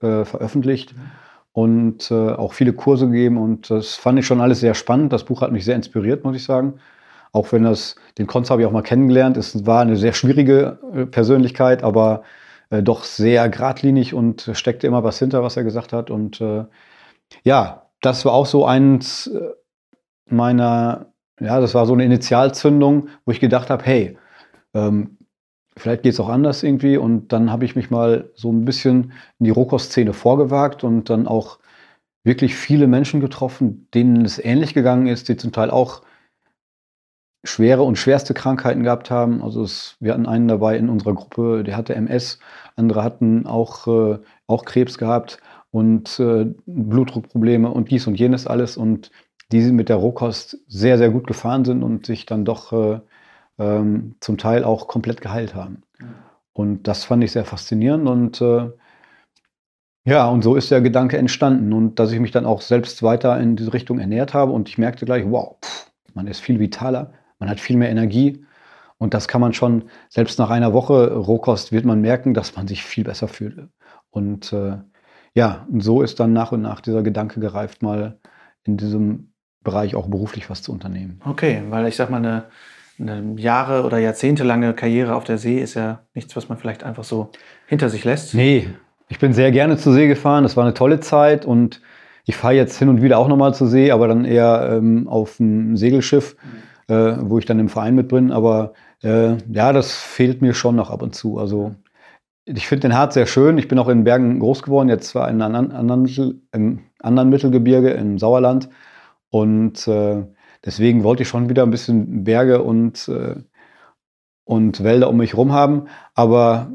äh, 0.02 0.26
veröffentlicht. 0.26 0.94
Mhm. 0.94 1.02
Und 1.54 2.12
äh, 2.12 2.32
auch 2.32 2.52
viele 2.52 2.74
Kurse 2.74 3.08
gegeben 3.08 3.38
und 3.38 3.70
das 3.70 3.96
fand 3.96 4.20
ich 4.20 4.28
schon 4.28 4.42
alles 4.42 4.60
sehr 4.60 4.74
spannend. 4.74 5.14
Das 5.14 5.24
Buch 5.24 5.40
hat 5.40 5.54
mich 5.54 5.64
sehr 5.64 5.78
inspiriert, 5.78 6.26
muss 6.26 6.36
ich 6.36 6.44
sagen. 6.44 6.80
Auch 7.32 7.54
wenn 7.54 7.64
das, 7.64 7.96
den 8.18 8.28
Konz 8.28 8.50
habe 8.50 8.62
ich 8.62 8.68
auch 8.68 8.74
mal 8.74 8.84
kennengelernt. 8.84 9.38
Es 9.38 9.66
war 9.66 9.80
eine 9.80 9.96
sehr 9.96 10.12
schwierige 10.12 10.80
äh, 10.94 11.06
Persönlichkeit, 11.06 11.82
aber 11.82 12.24
äh, 12.72 12.84
doch 12.84 13.06
sehr 13.06 13.48
geradlinig 13.48 14.14
und 14.14 14.52
steckte 14.52 14.86
immer 14.86 15.06
was 15.06 15.18
hinter, 15.18 15.44
was 15.44 15.56
er 15.56 15.64
gesagt 15.64 15.94
hat. 15.94 16.10
Und 16.10 16.42
äh, 16.42 16.66
ja, 17.46 17.83
das 18.04 18.26
war 18.26 18.34
auch 18.34 18.46
so 18.46 18.66
eins 18.66 19.28
äh, 19.28 19.52
meiner, 20.30 21.14
ja, 21.40 21.60
das 21.60 21.74
war 21.74 21.86
so 21.86 21.94
eine 21.94 22.06
Initialzündung, 22.06 23.10
wo 23.26 23.32
ich 23.32 23.40
gedacht 23.40 23.70
habe, 23.70 23.84
hey, 23.84 24.18
ähm, 24.74 25.18
vielleicht 25.78 26.04
geht 26.04 26.14
es 26.14 26.20
auch 26.20 26.30
anders 26.30 26.64
irgendwie. 26.64 26.98
Und 26.98 27.30
dann 27.34 27.52
habe 27.52 27.66
ich 27.66 27.76
mich 27.76 27.90
mal 27.90 28.30
so 28.36 28.52
ein 28.52 28.66
bisschen 28.66 29.14
in 29.40 29.46
die 29.46 29.50
Rohkost-Szene 29.50 30.14
vorgewagt 30.14 30.84
und 30.84 31.10
dann 31.10 31.28
auch 31.28 31.60
wirklich 32.24 32.56
viele 32.56 32.88
Menschen 32.88 33.20
getroffen, 33.20 33.88
denen 33.94 34.24
es 34.24 34.44
ähnlich 34.44 34.74
gegangen 34.74 35.08
ist, 35.08 35.30
die 35.30 35.38
zum 35.38 35.52
Teil 35.52 35.72
auch 35.72 36.04
schwere 37.44 37.84
und 37.84 37.98
schwerste 37.98 38.34
Krankheiten 38.34 38.84
gehabt 38.84 39.12
haben. 39.12 39.44
Also 39.44 39.64
es, 39.64 39.98
wir 40.00 40.14
hatten 40.14 40.26
einen 40.26 40.48
dabei 40.48 40.78
in 40.78 40.90
unserer 40.90 41.14
Gruppe, 41.14 41.64
der 41.64 41.76
hatte 41.76 41.96
MS, 41.96 42.40
andere 42.76 43.04
hatten 43.04 43.46
auch, 43.46 43.88
äh, 43.88 44.20
auch 44.48 44.66
Krebs 44.66 44.98
gehabt 44.98 45.40
und 45.72 46.20
äh, 46.20 46.54
Blutdruckprobleme 46.66 47.70
und 47.70 47.92
dies 47.92 48.08
und 48.08 48.16
jenes 48.16 48.48
alles 48.48 48.78
und 48.78 49.12
die 49.52 49.60
mit 49.72 49.90
der 49.90 49.98
Rohkost 49.98 50.58
sehr, 50.68 50.98
sehr 50.98 51.10
gut 51.10 51.28
gefahren 51.28 51.66
sind 51.66 51.84
und 51.84 52.06
sich 52.06 52.26
dann 52.26 52.46
doch 52.46 52.72
äh, 52.72 53.00
ähm, 53.60 54.16
zum 54.20 54.38
Teil 54.38 54.64
auch 54.64 54.88
komplett 54.88 55.22
geheilt 55.22 55.54
haben. 55.54 55.84
Und 56.54 56.88
das 56.88 57.04
fand 57.04 57.24
ich 57.24 57.32
sehr 57.32 57.46
faszinierend 57.46 58.08
und 58.08 58.42
äh, 58.42 58.70
ja, 60.06 60.28
und 60.28 60.44
so 60.44 60.56
ist 60.56 60.70
der 60.70 60.82
Gedanke 60.82 61.18
entstanden 61.18 61.72
und 61.72 61.98
dass 61.98 62.12
ich 62.12 62.20
mich 62.20 62.32
dann 62.32 62.46
auch 62.46 62.62
selbst 62.62 63.04
weiter 63.04 63.40
in 63.40 63.56
diese 63.56 63.74
Richtung 63.74 64.00
ernährt 64.00 64.34
habe 64.34 64.52
und 64.52 64.68
ich 64.70 64.78
merkte 64.78 65.06
gleich, 65.06 65.24
wow, 65.26 65.56
pff, 65.64 65.92
man 66.14 66.28
ist 66.28 66.42
viel 66.42 66.60
vitaler, 66.60 67.14
man 67.44 67.50
hat 67.50 67.60
viel 67.60 67.76
mehr 67.76 67.90
Energie. 67.90 68.46
Und 68.98 69.14
das 69.14 69.28
kann 69.28 69.42
man 69.42 69.52
schon, 69.52 69.90
selbst 70.08 70.40
nach 70.40 70.50
einer 70.50 70.72
Woche 70.72 71.14
Rohkost 71.14 71.74
wird 71.74 71.84
man 71.84 72.00
merken, 72.00 72.34
dass 72.34 72.56
man 72.56 72.70
sich 72.70 72.84
viel 72.84 73.04
besser 73.04 73.28
fühlt. 73.28 73.68
Und 74.12 74.54
äh, 74.54 74.78
ja, 75.34 75.68
und 75.70 75.82
so 75.82 76.02
ist 76.02 76.22
dann 76.22 76.32
nach 76.32 76.54
und 76.54 76.62
nach 76.62 76.80
dieser 76.80 77.04
Gedanke 77.04 77.42
gereift, 77.42 77.84
mal 77.84 78.18
in 78.64 78.78
diesem 78.78 79.34
Bereich 79.62 79.96
auch 79.96 80.08
beruflich 80.08 80.50
was 80.50 80.62
zu 80.62 80.72
unternehmen. 80.72 81.20
Okay, 81.26 81.64
weil 81.70 81.86
ich 81.88 81.98
sag 81.98 82.10
mal, 82.10 82.18
eine, 82.18 82.46
eine 82.98 83.42
Jahre- 83.42 83.84
oder 83.84 83.98
jahrzehntelange 83.98 84.74
Karriere 84.74 85.16
auf 85.16 85.26
der 85.26 85.38
See 85.38 85.60
ist 85.60 85.74
ja 85.74 86.06
nichts, 86.14 86.38
was 86.38 86.48
man 86.48 86.58
vielleicht 86.58 86.86
einfach 86.86 87.04
so 87.04 87.30
hinter 87.68 87.90
sich 87.90 88.06
lässt. 88.06 88.34
Nee, 88.34 88.70
ich 89.10 89.20
bin 89.20 89.34
sehr 89.34 89.52
gerne 89.52 89.76
zur 89.76 89.92
See 89.92 90.08
gefahren. 90.08 90.44
Das 90.44 90.56
war 90.56 90.64
eine 90.64 90.76
tolle 90.76 91.02
Zeit 91.02 91.46
und 91.46 91.82
Ich 92.26 92.38
fahre 92.38 92.54
jetzt 92.54 92.78
hin 92.78 92.88
und 92.88 93.02
wieder 93.02 93.18
auch 93.18 93.28
nochmal 93.28 93.54
zur 93.54 93.68
See, 93.68 93.92
aber 93.92 94.08
dann 94.08 94.24
eher 94.24 94.70
ähm, 94.72 95.08
auf 95.08 95.38
dem 95.38 95.76
Segelschiff, 95.76 96.38
mhm. 96.42 96.64
Äh, 96.88 97.16
wo 97.20 97.40
ich 97.40 97.46
dann 97.46 97.60
im 97.60 97.70
Verein 97.70 97.96
mit 97.96 98.10
bin. 98.10 98.32
Aber 98.32 98.74
äh, 99.02 99.38
ja, 99.52 99.74
das 99.74 99.94
fehlt 99.94 100.42
mir 100.42 100.54
schon 100.54 100.76
noch 100.76 100.90
ab 100.90 101.02
und 101.02 101.16
zu. 101.16 101.38
Also 101.38 101.76
ich 102.46 102.68
finde 102.68 102.90
den 102.90 102.98
Harz 102.98 103.14
sehr 103.14 103.26
schön. 103.26 103.58
Ich 103.58 103.68
bin 103.68 103.80
auch 103.80 103.88
in 103.88 104.04
Bergen 104.04 104.40
groß 104.40 104.64
geworden, 104.64 104.90
jetzt 104.90 105.10
zwar 105.10 105.30
in 105.30 105.42
einem 105.42 105.72
anderen, 105.72 106.04
Mittel, 106.04 106.42
im 106.52 106.80
anderen 107.00 107.30
Mittelgebirge, 107.30 107.92
im 107.92 108.20
Sauerland. 108.20 108.70
Und 109.30 109.88
äh, 109.88 110.24
deswegen 110.66 111.04
wollte 111.04 111.24
ich 111.24 111.30
schon 111.30 111.50
wieder 111.50 111.64
ein 111.64 111.72
bisschen 111.72 112.24
Berge 112.24 112.62
und, 112.62 113.08
äh, 113.08 113.36
und 114.44 114.84
Wälder 114.84 115.10
um 115.10 115.18
mich 115.18 115.32
herum 115.34 115.54
haben. 115.54 115.88
Aber 116.16 116.72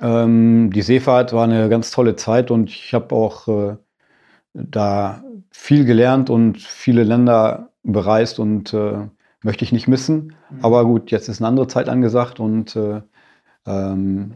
ähm, 0.00 0.70
die 0.72 0.82
Seefahrt 0.82 1.32
war 1.32 1.44
eine 1.44 1.68
ganz 1.68 1.90
tolle 1.92 2.16
Zeit 2.16 2.50
und 2.50 2.70
ich 2.70 2.92
habe 2.92 3.14
auch 3.14 3.48
äh, 3.48 3.76
da 4.54 5.22
viel 5.50 5.84
gelernt 5.84 6.30
und 6.30 6.60
viele 6.60 7.04
Länder 7.04 7.70
bereist 7.84 8.38
und 8.38 8.74
äh, 8.74 9.08
möchte 9.42 9.64
ich 9.64 9.72
nicht 9.72 9.88
missen. 9.88 10.34
Mhm. 10.50 10.64
Aber 10.64 10.84
gut, 10.84 11.10
jetzt 11.10 11.28
ist 11.28 11.40
eine 11.40 11.48
andere 11.48 11.68
Zeit 11.68 11.88
angesagt 11.88 12.40
und 12.40 12.76
äh, 12.76 13.02
ähm, 13.66 14.34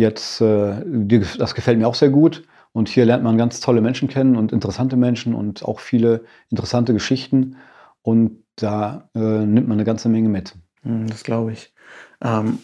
Jetzt, 0.00 0.40
äh, 0.40 0.82
die, 0.86 1.20
das 1.36 1.54
gefällt 1.54 1.78
mir 1.78 1.86
auch 1.86 1.94
sehr 1.94 2.08
gut. 2.08 2.42
Und 2.72 2.88
hier 2.88 3.04
lernt 3.04 3.22
man 3.22 3.36
ganz 3.36 3.60
tolle 3.60 3.82
Menschen 3.82 4.08
kennen 4.08 4.34
und 4.34 4.50
interessante 4.50 4.96
Menschen 4.96 5.34
und 5.34 5.62
auch 5.62 5.78
viele 5.78 6.24
interessante 6.48 6.94
Geschichten. 6.94 7.56
Und 8.00 8.42
da 8.56 9.10
äh, 9.14 9.18
nimmt 9.18 9.68
man 9.68 9.76
eine 9.76 9.84
ganze 9.84 10.08
Menge 10.08 10.30
mit. 10.30 10.54
Hm, 10.84 11.06
das 11.06 11.22
glaube 11.22 11.52
ich. 11.52 11.74
Ähm, 12.22 12.60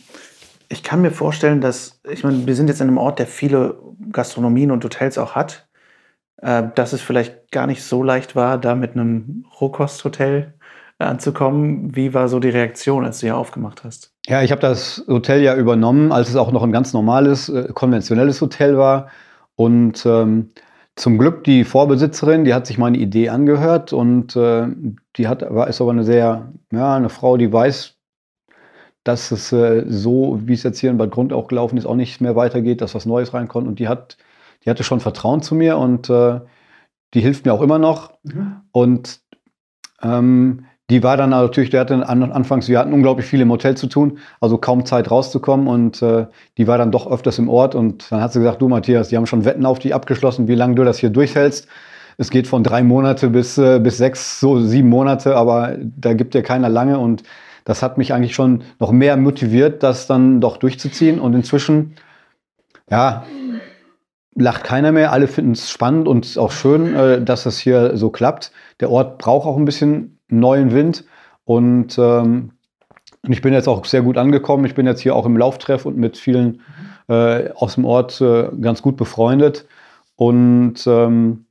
ich 0.71 0.83
kann 0.83 1.03
mir 1.03 1.11
vorstellen, 1.11 1.61
dass, 1.61 2.01
ich 2.11 2.25
meine, 2.25 2.47
wir 2.47 2.55
sind 2.55 2.69
jetzt 2.69 2.81
in 2.81 2.89
einem 2.89 2.97
Ort, 2.97 3.19
der 3.19 3.27
viele 3.27 3.79
Gastronomien 4.13 4.71
und 4.71 4.83
Hotels 4.83 5.19
auch 5.19 5.35
hat, 5.35 5.69
äh, 6.39 6.63
dass 6.75 6.95
es 6.95 7.03
vielleicht 7.03 7.51
gar 7.51 7.67
nicht 7.67 7.83
so 7.83 8.03
leicht 8.03 8.35
war, 8.35 8.57
da 8.57 8.75
mit 8.75 8.93
einem 8.93 9.45
Rohkosthotel 9.61 10.55
anzukommen. 10.99 11.95
Wie 11.95 12.15
war 12.15 12.29
so 12.29 12.41
die 12.41 12.49
Reaktion, 12.49 13.05
als 13.05 13.21
du 13.21 13.27
hier 13.27 13.37
aufgemacht 13.37 13.85
hast? 13.85 14.13
Ja, 14.27 14.43
ich 14.43 14.51
habe 14.51 14.61
das 14.61 15.05
Hotel 15.07 15.43
ja 15.43 15.55
übernommen, 15.55 16.13
als 16.13 16.29
es 16.29 16.37
auch 16.37 16.53
noch 16.53 16.63
ein 16.63 16.73
ganz 16.73 16.93
normales, 16.93 17.49
äh, 17.49 17.69
konventionelles 17.73 18.41
Hotel 18.41 18.79
war. 18.79 19.09
Und 19.55 20.05
ähm, 20.07 20.51
zum 20.97 21.19
Glück 21.19 21.45
die 21.45 21.65
Vorbesitzerin, 21.65 22.45
die 22.45 22.55
hat 22.55 22.67
sich 22.67 22.79
meine 22.79 22.97
Idee 22.97 23.29
angehört 23.29 23.93
und 23.93 24.35
äh, 24.37 24.67
die 25.17 25.29
hat, 25.29 25.43
war, 25.43 25.69
ist 25.69 25.81
aber 25.81 25.91
eine 25.91 26.05
sehr, 26.05 26.53
ja, 26.73 26.97
eine 26.97 27.11
Frau, 27.11 27.37
die 27.37 27.53
weiß, 27.53 27.97
dass 29.05 29.31
es 29.31 29.53
äh, 29.53 29.85
so, 29.87 30.41
wie 30.45 30.55
es 30.55 30.63
jetzt 30.63 30.81
hier 30.81 30.91
in 30.91 30.97
Bad 30.97 31.11
Grund 31.11 31.33
auch 31.33 31.49
gelaufen 31.49 31.77
ist, 31.77 31.87
auch 31.87 31.95
nicht 31.95 32.21
mehr 32.21 32.35
weitergeht, 32.35 32.81
dass 32.81 32.95
was 32.95 33.07
Neues 33.07 33.35
reinkommt. 33.35 33.69
Und 33.69 33.79
die 33.79 33.89
hat, 33.89 34.17
die 34.65 34.71
hatte 34.71 34.85
schon 34.85 35.01
Vertrauen 35.01 35.43
zu 35.43 35.55
mir 35.55 35.79
und 35.79 36.11
äh, 36.11 36.41
die 37.15 37.21
hilft 37.21 37.45
mir 37.45 37.53
auch 37.53 37.63
immer 37.63 37.79
noch. 37.79 38.15
Mhm. 38.25 38.63
Und 38.73 39.21
ähm, 40.03 40.65
die 40.89 41.03
war 41.03 41.17
dann 41.17 41.31
natürlich, 41.31 41.71
der 41.71 41.81
hatte 41.81 42.09
anfangs, 42.09 42.69
wir 42.69 42.79
hatten 42.79 42.93
unglaublich 42.93 43.27
viel 43.27 43.41
im 43.41 43.51
Hotel 43.51 43.77
zu 43.77 43.89
tun, 43.89 44.19
also 44.41 44.57
kaum 44.57 44.87
Zeit 44.87 45.11
rauszukommen 45.11 45.67
und 45.67 46.01
äh, 46.01 46.27
die 46.59 46.67
war 46.69 46.79
dann 46.79 46.93
doch 46.93 47.11
öfters 47.11 47.39
im 47.39 47.49
Ort 47.49 47.75
und 47.75 48.11
dann 48.11 48.21
hat 48.21 48.33
sie 48.33 48.39
gesagt, 48.39 48.63
du 48.63 48.69
Matthias, 48.69 49.09
die 49.09 49.17
haben 49.17 49.27
schon 49.27 49.45
Wetten 49.45 49.67
auf 49.67 49.81
die 49.81 49.95
abgeschlossen, 49.95 50.47
wie 50.47 50.55
lange 50.55 50.77
du 50.77 50.85
das 50.85 50.99
hier 50.99 51.11
durchhältst. 51.11 51.67
Es 52.19 52.31
geht 52.31 52.47
von 52.47 52.63
drei 52.63 52.83
Monate 52.83 53.31
bis, 53.31 53.59
äh, 53.59 53.81
bis 53.81 53.99
sechs, 53.99 54.39
so 54.39 54.61
sieben 54.61 54.89
Monate, 54.89 55.37
aber 55.37 55.77
da 55.81 56.15
gibt 56.15 56.35
dir 56.35 56.43
keiner 56.43 56.69
lange 56.69 56.99
und 56.99 57.25
das 57.65 57.83
hat 57.83 57.99
mich 57.99 58.13
eigentlich 58.13 58.35
schon 58.35 58.63
noch 58.79 58.93
mehr 58.93 59.17
motiviert, 59.17 59.83
das 59.83 60.07
dann 60.07 60.41
doch 60.41 60.57
durchzuziehen 60.57 61.19
und 61.19 61.35
inzwischen, 61.35 61.97
ja, 62.89 63.25
lacht 64.37 64.63
keiner 64.63 64.93
mehr. 64.93 65.11
Alle 65.11 65.27
finden 65.27 65.53
es 65.53 65.69
spannend 65.69 66.07
und 66.07 66.39
auch 66.39 66.53
schön, 66.53 66.95
äh, 66.95 67.21
dass 67.23 67.43
das 67.43 67.59
hier 67.59 67.97
so 67.97 68.11
klappt. 68.11 68.53
Der 68.79 68.91
Ort 68.91 69.19
braucht 69.19 69.49
auch 69.49 69.57
ein 69.57 69.65
bisschen 69.65 70.16
neuen 70.29 70.73
Wind. 70.73 71.05
Und 71.45 71.99
ähm, 71.99 72.53
ich 73.29 73.43
bin 73.43 73.53
jetzt 73.53 73.69
auch 73.69 73.85
sehr 73.85 74.03
gut 74.03 74.19
angekommen. 74.19 74.65
Ich 74.65 74.75
bin 74.75 74.87
jetzt 74.87 75.01
hier 75.01 75.15
auch 75.15 75.27
im 75.27 75.37
Lauftreff 75.37 75.87
und 75.87 75.97
mit 75.97 76.17
vielen 76.17 76.61
äh, 77.09 77.51
aus 77.51 77.75
dem 77.75 77.85
Ort 77.85 78.21
äh, 78.21 78.49
ganz 78.61 78.83
gut 78.83 78.97
befreundet. 78.97 79.67
Und 80.17 80.87
ähm, 80.87 81.47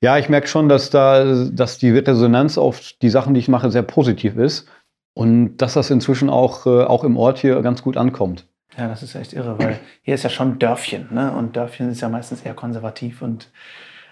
ja, 0.00 0.18
ich 0.18 0.28
merke 0.28 0.46
schon, 0.46 0.68
dass 0.68 0.90
da, 0.90 1.44
dass 1.50 1.78
die 1.78 1.90
Resonanz 1.90 2.58
auf 2.58 2.80
die 3.02 3.10
Sachen, 3.10 3.34
die 3.34 3.40
ich 3.40 3.48
mache, 3.48 3.70
sehr 3.70 3.82
positiv 3.82 4.36
ist. 4.36 4.68
Und 5.14 5.56
dass 5.58 5.74
das 5.74 5.90
inzwischen 5.90 6.28
auch, 6.28 6.66
äh, 6.66 6.84
auch 6.84 7.02
im 7.02 7.16
Ort 7.16 7.38
hier 7.38 7.62
ganz 7.62 7.82
gut 7.82 7.96
ankommt. 7.96 8.46
Ja, 8.76 8.88
das 8.88 9.02
ist 9.02 9.14
echt 9.14 9.32
irre, 9.32 9.58
weil 9.58 9.78
hier 10.02 10.14
ist 10.14 10.24
ja 10.24 10.28
schon 10.28 10.58
Dörfchen, 10.58 11.08
ne? 11.10 11.32
Und 11.32 11.56
Dörfchen 11.56 11.90
ist 11.90 12.02
ja 12.02 12.10
meistens 12.10 12.42
eher 12.42 12.52
konservativ 12.52 13.22
und 13.22 13.50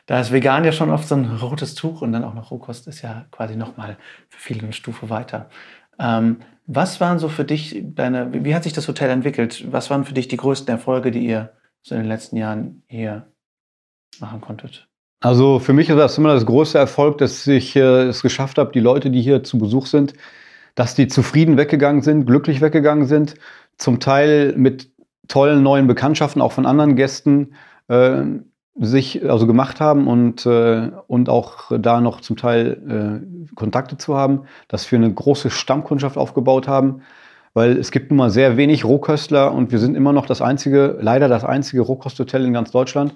da 0.06 0.20
ist 0.20 0.32
vegan 0.32 0.64
ja 0.64 0.72
schon 0.72 0.90
oft 0.90 1.08
so 1.08 1.14
ein 1.14 1.24
rotes 1.36 1.74
Tuch 1.74 2.02
und 2.02 2.12
dann 2.12 2.24
auch 2.24 2.34
noch 2.34 2.50
Rohkost 2.50 2.86
ist 2.88 3.02
ja 3.02 3.26
quasi 3.30 3.56
nochmal 3.56 3.96
für 4.28 4.40
viele 4.40 4.62
eine 4.62 4.72
Stufe 4.72 5.08
weiter. 5.10 5.48
Ähm, 5.98 6.38
was 6.66 7.00
waren 7.00 7.18
so 7.18 7.28
für 7.28 7.44
dich 7.44 7.82
deine, 7.82 8.44
wie 8.44 8.54
hat 8.54 8.64
sich 8.64 8.72
das 8.72 8.88
Hotel 8.88 9.10
entwickelt? 9.10 9.70
Was 9.70 9.90
waren 9.90 10.04
für 10.04 10.14
dich 10.14 10.28
die 10.28 10.36
größten 10.36 10.68
Erfolge, 10.68 11.10
die 11.10 11.26
ihr 11.26 11.52
so 11.82 11.94
in 11.94 12.02
den 12.02 12.08
letzten 12.08 12.36
Jahren 12.36 12.82
hier 12.86 13.26
machen 14.20 14.40
konntet? 14.40 14.88
Also 15.20 15.58
für 15.58 15.72
mich 15.72 15.88
ist 15.88 15.96
das 15.96 16.18
immer 16.18 16.34
das 16.34 16.44
größte 16.44 16.78
Erfolg, 16.78 17.18
dass 17.18 17.46
ich 17.46 17.76
äh, 17.76 18.04
es 18.04 18.22
geschafft 18.22 18.58
habe, 18.58 18.72
die 18.72 18.80
Leute, 18.80 19.10
die 19.10 19.22
hier 19.22 19.42
zu 19.42 19.58
Besuch 19.58 19.86
sind, 19.86 20.12
dass 20.74 20.94
die 20.94 21.08
zufrieden 21.08 21.56
weggegangen 21.56 22.02
sind, 22.02 22.26
glücklich 22.26 22.60
weggegangen 22.60 23.06
sind, 23.06 23.34
zum 23.78 24.00
Teil 24.00 24.54
mit 24.56 24.90
tollen 25.28 25.62
neuen 25.62 25.86
Bekanntschaften, 25.86 26.42
auch 26.42 26.52
von 26.52 26.66
anderen 26.66 26.96
Gästen. 26.96 27.54
Äh, 27.88 28.24
sich 28.76 29.28
also 29.28 29.46
gemacht 29.46 29.80
haben 29.80 30.08
und, 30.08 30.46
äh, 30.46 30.90
und 31.06 31.28
auch 31.28 31.70
da 31.78 32.00
noch 32.00 32.20
zum 32.20 32.36
Teil 32.36 33.22
äh, 33.22 33.54
Kontakte 33.54 33.96
zu 33.96 34.16
haben, 34.16 34.42
dass 34.68 34.90
wir 34.90 34.98
eine 34.98 35.12
große 35.12 35.50
Stammkundschaft 35.50 36.16
aufgebaut 36.16 36.66
haben, 36.66 37.02
weil 37.52 37.78
es 37.78 37.92
gibt 37.92 38.10
nun 38.10 38.18
mal 38.18 38.30
sehr 38.30 38.56
wenig 38.56 38.84
Rohköstler 38.84 39.52
und 39.52 39.70
wir 39.70 39.78
sind 39.78 39.94
immer 39.94 40.12
noch 40.12 40.26
das 40.26 40.42
einzige, 40.42 40.98
leider 41.00 41.28
das 41.28 41.44
einzige 41.44 41.82
Rohkosthotel 41.82 42.44
in 42.44 42.52
ganz 42.52 42.72
Deutschland. 42.72 43.14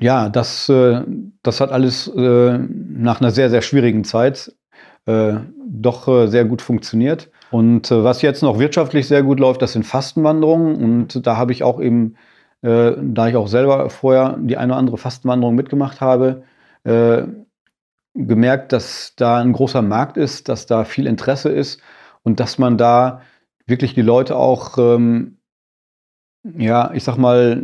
Ja, 0.00 0.28
das, 0.28 0.68
äh, 0.68 1.02
das 1.42 1.60
hat 1.60 1.70
alles 1.70 2.08
äh, 2.08 2.58
nach 2.58 3.20
einer 3.20 3.30
sehr, 3.30 3.48
sehr 3.48 3.62
schwierigen 3.62 4.02
Zeit 4.02 4.52
äh, 5.06 5.34
doch 5.68 6.08
äh, 6.08 6.26
sehr 6.26 6.44
gut 6.46 6.62
funktioniert. 6.62 7.30
Und 7.52 7.90
was 7.90 8.22
jetzt 8.22 8.44
noch 8.44 8.60
wirtschaftlich 8.60 9.08
sehr 9.08 9.24
gut 9.24 9.40
läuft, 9.40 9.60
das 9.60 9.72
sind 9.72 9.84
Fastenwanderungen 9.84 10.76
und 10.76 11.26
da 11.26 11.36
habe 11.36 11.50
ich 11.50 11.64
auch 11.64 11.80
eben 11.80 12.14
äh, 12.62 12.92
da 13.00 13.28
ich 13.28 13.36
auch 13.36 13.48
selber 13.48 13.90
vorher 13.90 14.36
die 14.38 14.56
eine 14.56 14.72
oder 14.72 14.78
andere 14.78 14.98
Fastenwanderung 14.98 15.54
mitgemacht 15.54 16.00
habe, 16.00 16.42
äh, 16.84 17.22
gemerkt, 18.14 18.72
dass 18.72 19.14
da 19.16 19.38
ein 19.38 19.52
großer 19.52 19.82
Markt 19.82 20.16
ist, 20.16 20.48
dass 20.48 20.66
da 20.66 20.84
viel 20.84 21.06
Interesse 21.06 21.48
ist 21.48 21.80
und 22.22 22.40
dass 22.40 22.58
man 22.58 22.76
da 22.76 23.22
wirklich 23.66 23.94
die 23.94 24.02
Leute 24.02 24.36
auch, 24.36 24.76
ähm, 24.78 25.38
ja, 26.42 26.90
ich 26.92 27.04
sag 27.04 27.16
mal, 27.16 27.62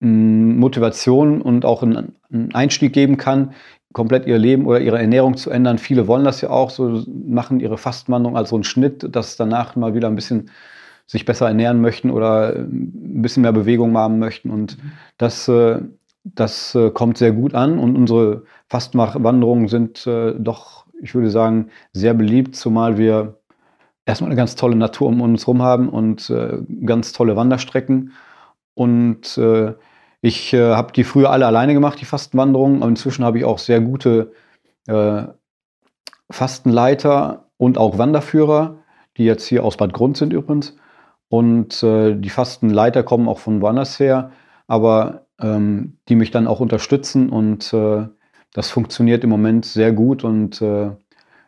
Motivation 0.00 1.40
und 1.40 1.64
auch 1.64 1.82
einen 1.82 2.14
Einstieg 2.52 2.92
geben 2.92 3.16
kann, 3.16 3.54
komplett 3.94 4.26
ihr 4.26 4.38
Leben 4.38 4.66
oder 4.66 4.80
ihre 4.80 4.98
Ernährung 4.98 5.36
zu 5.36 5.50
ändern. 5.50 5.78
Viele 5.78 6.06
wollen 6.06 6.24
das 6.24 6.40
ja 6.40 6.50
auch, 6.50 6.68
so 6.68 7.04
machen 7.06 7.60
ihre 7.60 7.78
Fastenwanderung 7.78 8.36
als 8.36 8.50
so 8.50 8.56
einen 8.56 8.64
Schnitt, 8.64 9.14
dass 9.14 9.36
danach 9.36 9.76
mal 9.76 9.94
wieder 9.94 10.08
ein 10.08 10.16
bisschen 10.16 10.50
sich 11.06 11.24
besser 11.24 11.48
ernähren 11.48 11.80
möchten 11.80 12.10
oder 12.10 12.54
ein 12.54 13.22
bisschen 13.22 13.42
mehr 13.42 13.52
Bewegung 13.52 13.96
haben 13.96 14.18
möchten. 14.18 14.50
Und 14.50 14.82
mhm. 14.82 14.92
das, 15.18 15.48
äh, 15.48 15.80
das 16.24 16.74
äh, 16.74 16.90
kommt 16.90 17.18
sehr 17.18 17.32
gut 17.32 17.54
an. 17.54 17.78
Und 17.78 17.96
unsere 17.96 18.44
Fastenwanderungen 18.68 19.68
sind 19.68 20.06
äh, 20.06 20.34
doch, 20.38 20.86
ich 21.02 21.14
würde 21.14 21.30
sagen, 21.30 21.68
sehr 21.92 22.14
beliebt, 22.14 22.56
zumal 22.56 22.96
wir 22.96 23.38
erstmal 24.06 24.30
eine 24.30 24.36
ganz 24.36 24.54
tolle 24.54 24.76
Natur 24.76 25.08
um 25.08 25.20
uns 25.20 25.42
herum 25.42 25.62
haben 25.62 25.88
und 25.88 26.30
ganz 26.84 27.12
tolle 27.12 27.36
Wanderstrecken. 27.36 28.12
Und 28.74 29.40
ich 30.20 30.52
habe 30.52 30.92
die 30.92 31.04
früher 31.04 31.30
alle 31.30 31.46
alleine 31.46 31.72
gemacht, 31.72 31.98
die 32.02 32.04
Fastenwanderungen. 32.04 32.82
Aber 32.82 32.90
inzwischen 32.90 33.24
habe 33.24 33.38
ich 33.38 33.46
auch 33.46 33.58
sehr 33.58 33.80
gute 33.80 34.32
Fastenleiter 36.30 37.46
und 37.56 37.78
auch 37.78 37.96
Wanderführer, 37.96 38.76
die 39.16 39.24
jetzt 39.24 39.46
hier 39.46 39.64
aus 39.64 39.78
Bad 39.78 39.94
Grund 39.94 40.18
sind 40.18 40.34
übrigens. 40.34 40.76
Und 41.28 41.82
äh, 41.82 42.14
die 42.14 42.30
Fastenleiter 42.30 43.02
kommen 43.02 43.28
auch 43.28 43.38
von 43.38 43.60
woanders 43.60 43.98
her, 43.98 44.30
aber 44.66 45.26
ähm, 45.40 45.98
die 46.08 46.16
mich 46.16 46.30
dann 46.30 46.46
auch 46.46 46.60
unterstützen 46.60 47.28
und 47.28 47.72
äh, 47.72 48.06
das 48.52 48.70
funktioniert 48.70 49.24
im 49.24 49.30
Moment 49.30 49.64
sehr 49.64 49.92
gut 49.92 50.22
und 50.22 50.62
äh, 50.62 50.90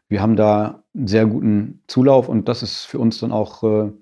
wir 0.09 0.23
haben 0.23 0.37
da 0.37 0.83
einen 0.95 1.06
sehr 1.06 1.26
guten 1.26 1.83
Zulauf 1.87 2.28
und 2.28 2.49
das 2.49 2.62
ist 2.62 2.85
für 2.85 2.99
uns 2.99 3.18
dann 3.18 3.33
auch 3.33 3.62
äh, 3.62 3.92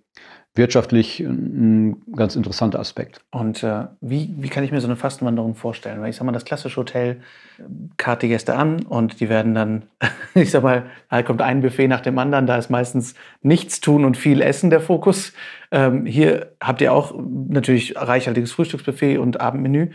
wirtschaftlich 0.56 1.18
ein 1.20 2.02
ganz 2.14 2.36
interessanter 2.36 2.78
Aspekt. 2.78 3.20
Und 3.32 3.64
äh, 3.64 3.86
wie, 4.00 4.34
wie 4.38 4.48
kann 4.48 4.62
ich 4.62 4.70
mir 4.70 4.80
so 4.80 4.86
eine 4.86 4.94
Fastenwanderung 4.96 5.56
vorstellen? 5.56 6.00
Weil 6.00 6.10
ich 6.10 6.16
sag 6.16 6.24
mal, 6.24 6.32
das 6.32 6.44
klassische 6.44 6.76
Hotel 6.76 7.20
kart 7.96 8.22
die 8.22 8.28
Gäste 8.28 8.54
an 8.56 8.82
und 8.82 9.20
die 9.20 9.28
werden 9.28 9.54
dann, 9.54 9.82
ich 10.34 10.52
sag 10.52 10.62
mal, 10.62 10.86
da 11.10 11.22
kommt 11.22 11.42
ein 11.42 11.60
Buffet 11.60 11.88
nach 11.88 12.02
dem 12.02 12.18
anderen, 12.18 12.46
da 12.46 12.56
ist 12.56 12.70
meistens 12.70 13.14
nichts 13.42 13.80
tun 13.80 14.04
und 14.04 14.16
viel 14.16 14.40
Essen 14.40 14.70
der 14.70 14.80
Fokus. 14.80 15.32
Ähm, 15.72 16.06
hier 16.06 16.52
habt 16.60 16.80
ihr 16.80 16.92
auch 16.92 17.14
natürlich 17.48 17.96
reichhaltiges 17.96 18.52
Frühstücksbuffet 18.52 19.18
und 19.18 19.40
Abendmenü. 19.40 19.90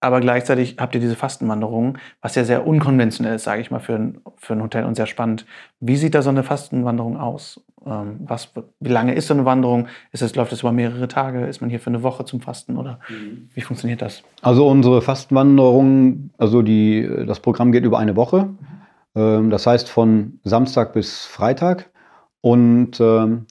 aber 0.00 0.20
gleichzeitig 0.20 0.76
habt 0.78 0.94
ihr 0.94 1.00
diese 1.00 1.16
Fastenwanderung, 1.16 1.98
was 2.22 2.34
ja 2.34 2.44
sehr 2.44 2.66
unkonventionell 2.66 3.34
ist, 3.36 3.44
sage 3.44 3.60
ich 3.60 3.70
mal, 3.70 3.80
für 3.80 3.94
ein, 3.96 4.20
für 4.36 4.54
ein 4.54 4.62
Hotel 4.62 4.84
und 4.84 4.94
sehr 4.94 5.06
spannend. 5.06 5.44
Wie 5.80 5.96
sieht 5.96 6.14
da 6.14 6.22
so 6.22 6.30
eine 6.30 6.44
Fastenwanderung 6.44 7.16
aus? 7.18 7.60
Ähm, 7.86 8.20
was, 8.20 8.50
wie 8.80 8.88
lange 8.88 9.14
ist 9.14 9.28
so 9.28 9.34
eine 9.34 9.44
Wanderung? 9.44 9.88
Ist 10.12 10.22
es, 10.22 10.34
läuft 10.34 10.52
es 10.52 10.60
über 10.60 10.72
mehrere 10.72 11.08
Tage? 11.08 11.46
Ist 11.46 11.60
man 11.60 11.70
hier 11.70 11.80
für 11.80 11.88
eine 11.88 12.02
Woche 12.02 12.24
zum 12.24 12.40
Fasten 12.40 12.76
oder 12.76 13.00
mhm. 13.08 13.50
wie 13.54 13.60
funktioniert 13.60 14.02
das? 14.02 14.22
Also 14.42 14.66
unsere 14.68 15.02
Fastenwanderung, 15.02 16.30
also 16.38 16.62
die, 16.62 17.08
das 17.26 17.40
Programm 17.40 17.72
geht 17.72 17.84
über 17.84 17.98
eine 17.98 18.16
Woche. 18.16 18.48
Mhm. 19.14 19.50
das 19.50 19.66
heißt 19.66 19.88
von 19.88 20.40
Samstag 20.44 20.92
bis 20.92 21.24
Freitag. 21.24 21.90
Und 22.40 23.00
ähm, 23.00 23.46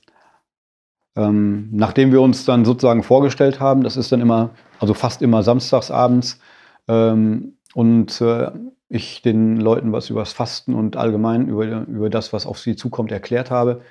ähm, 1.16 1.70
nachdem 1.72 2.12
wir 2.12 2.22
uns 2.22 2.46
dann 2.46 2.64
sozusagen 2.64 3.04
vorgestellt 3.04 3.60
haben, 3.60 3.84
das 3.84 3.98
ist 3.98 4.12
dann 4.12 4.22
immer, 4.22 4.52
also 4.80 4.94
fast 4.94 5.22
immer 5.22 5.44
samstags 5.44 5.92
abends, 5.92 6.40
ähm, 6.88 7.58
und 7.74 8.22
äh, 8.22 8.52
ich 8.90 9.22
den 9.22 9.58
Leuten 9.58 9.92
was 9.92 10.10
über 10.10 10.22
das 10.22 10.34
Fasten 10.34 10.74
und 10.74 10.96
allgemein 10.96 11.48
über, 11.48 11.86
über 11.88 12.10
das, 12.10 12.34
was 12.34 12.46
auf 12.46 12.60
sie 12.60 12.76
zukommt, 12.76 13.12
erklärt 13.12 13.52
habe, 13.52 13.82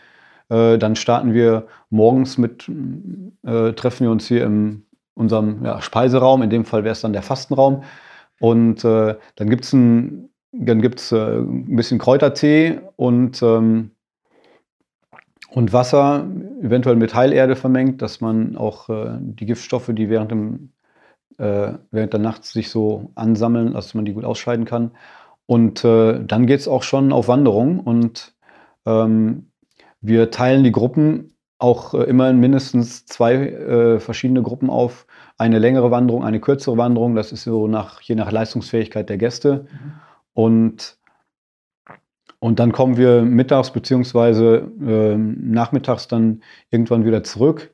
äh, 0.48 0.78
dann 0.78 0.96
starten 0.96 1.34
wir 1.34 1.66
morgens 1.90 2.38
mit, 2.38 2.70
äh, 3.44 3.72
treffen 3.72 4.04
wir 4.04 4.10
uns 4.10 4.26
hier 4.26 4.44
in 4.44 4.84
unserem 5.14 5.64
ja, 5.64 5.80
Speiseraum, 5.80 6.42
in 6.42 6.50
dem 6.50 6.64
Fall 6.64 6.84
wäre 6.84 6.92
es 6.92 7.00
dann 7.00 7.12
der 7.12 7.22
Fastenraum. 7.22 7.82
Und 8.38 8.84
äh, 8.84 9.16
dann 9.36 9.50
gibt 9.50 9.64
es 9.64 9.72
ein, 9.72 10.28
dann 10.52 10.82
äh, 10.82 11.38
ein 11.38 11.76
bisschen 11.76 11.98
Kräutertee 11.98 12.80
und 12.96 13.42
ähm, 13.42 13.90
und 15.56 15.72
Wasser, 15.72 16.26
eventuell 16.60 16.96
mit 16.96 17.14
Heilerde 17.14 17.56
vermengt, 17.56 18.02
dass 18.02 18.20
man 18.20 18.56
auch 18.56 18.90
äh, 18.90 19.16
die 19.20 19.46
Giftstoffe, 19.46 19.90
die 19.90 20.10
während, 20.10 20.30
dem, 20.30 20.72
äh, 21.38 21.72
während 21.90 22.12
der 22.12 22.20
Nacht 22.20 22.44
sich 22.44 22.68
so 22.68 23.10
ansammeln, 23.14 23.72
dass 23.72 23.94
man 23.94 24.04
die 24.04 24.12
gut 24.12 24.26
ausscheiden 24.26 24.66
kann. 24.66 24.90
Und 25.46 25.82
äh, 25.82 26.22
dann 26.22 26.46
geht 26.46 26.60
es 26.60 26.68
auch 26.68 26.82
schon 26.82 27.10
auf 27.10 27.28
Wanderung 27.28 27.80
und 27.80 28.34
ähm, 28.84 29.46
wir 30.06 30.30
teilen 30.30 30.64
die 30.64 30.72
Gruppen 30.72 31.36
auch 31.58 31.94
äh, 31.94 32.04
immer 32.04 32.28
in 32.30 32.38
mindestens 32.38 33.06
zwei 33.06 33.34
äh, 33.34 34.00
verschiedene 34.00 34.42
Gruppen 34.42 34.70
auf. 34.70 35.06
Eine 35.38 35.58
längere 35.58 35.90
Wanderung, 35.90 36.24
eine 36.24 36.40
kürzere 36.40 36.76
Wanderung, 36.76 37.14
das 37.14 37.32
ist 37.32 37.44
so 37.44 37.66
nach, 37.68 38.00
je 38.00 38.14
nach 38.14 38.30
Leistungsfähigkeit 38.30 39.08
der 39.08 39.18
Gäste. 39.18 39.66
Mhm. 39.70 39.92
Und 40.34 40.98
und 42.38 42.60
dann 42.60 42.72
kommen 42.72 42.96
wir 42.96 43.22
mittags 43.22 43.72
beziehungsweise 43.72 44.70
äh, 44.80 45.16
nachmittags 45.16 46.06
dann 46.06 46.42
irgendwann 46.70 47.04
wieder 47.04 47.24
zurück. 47.24 47.72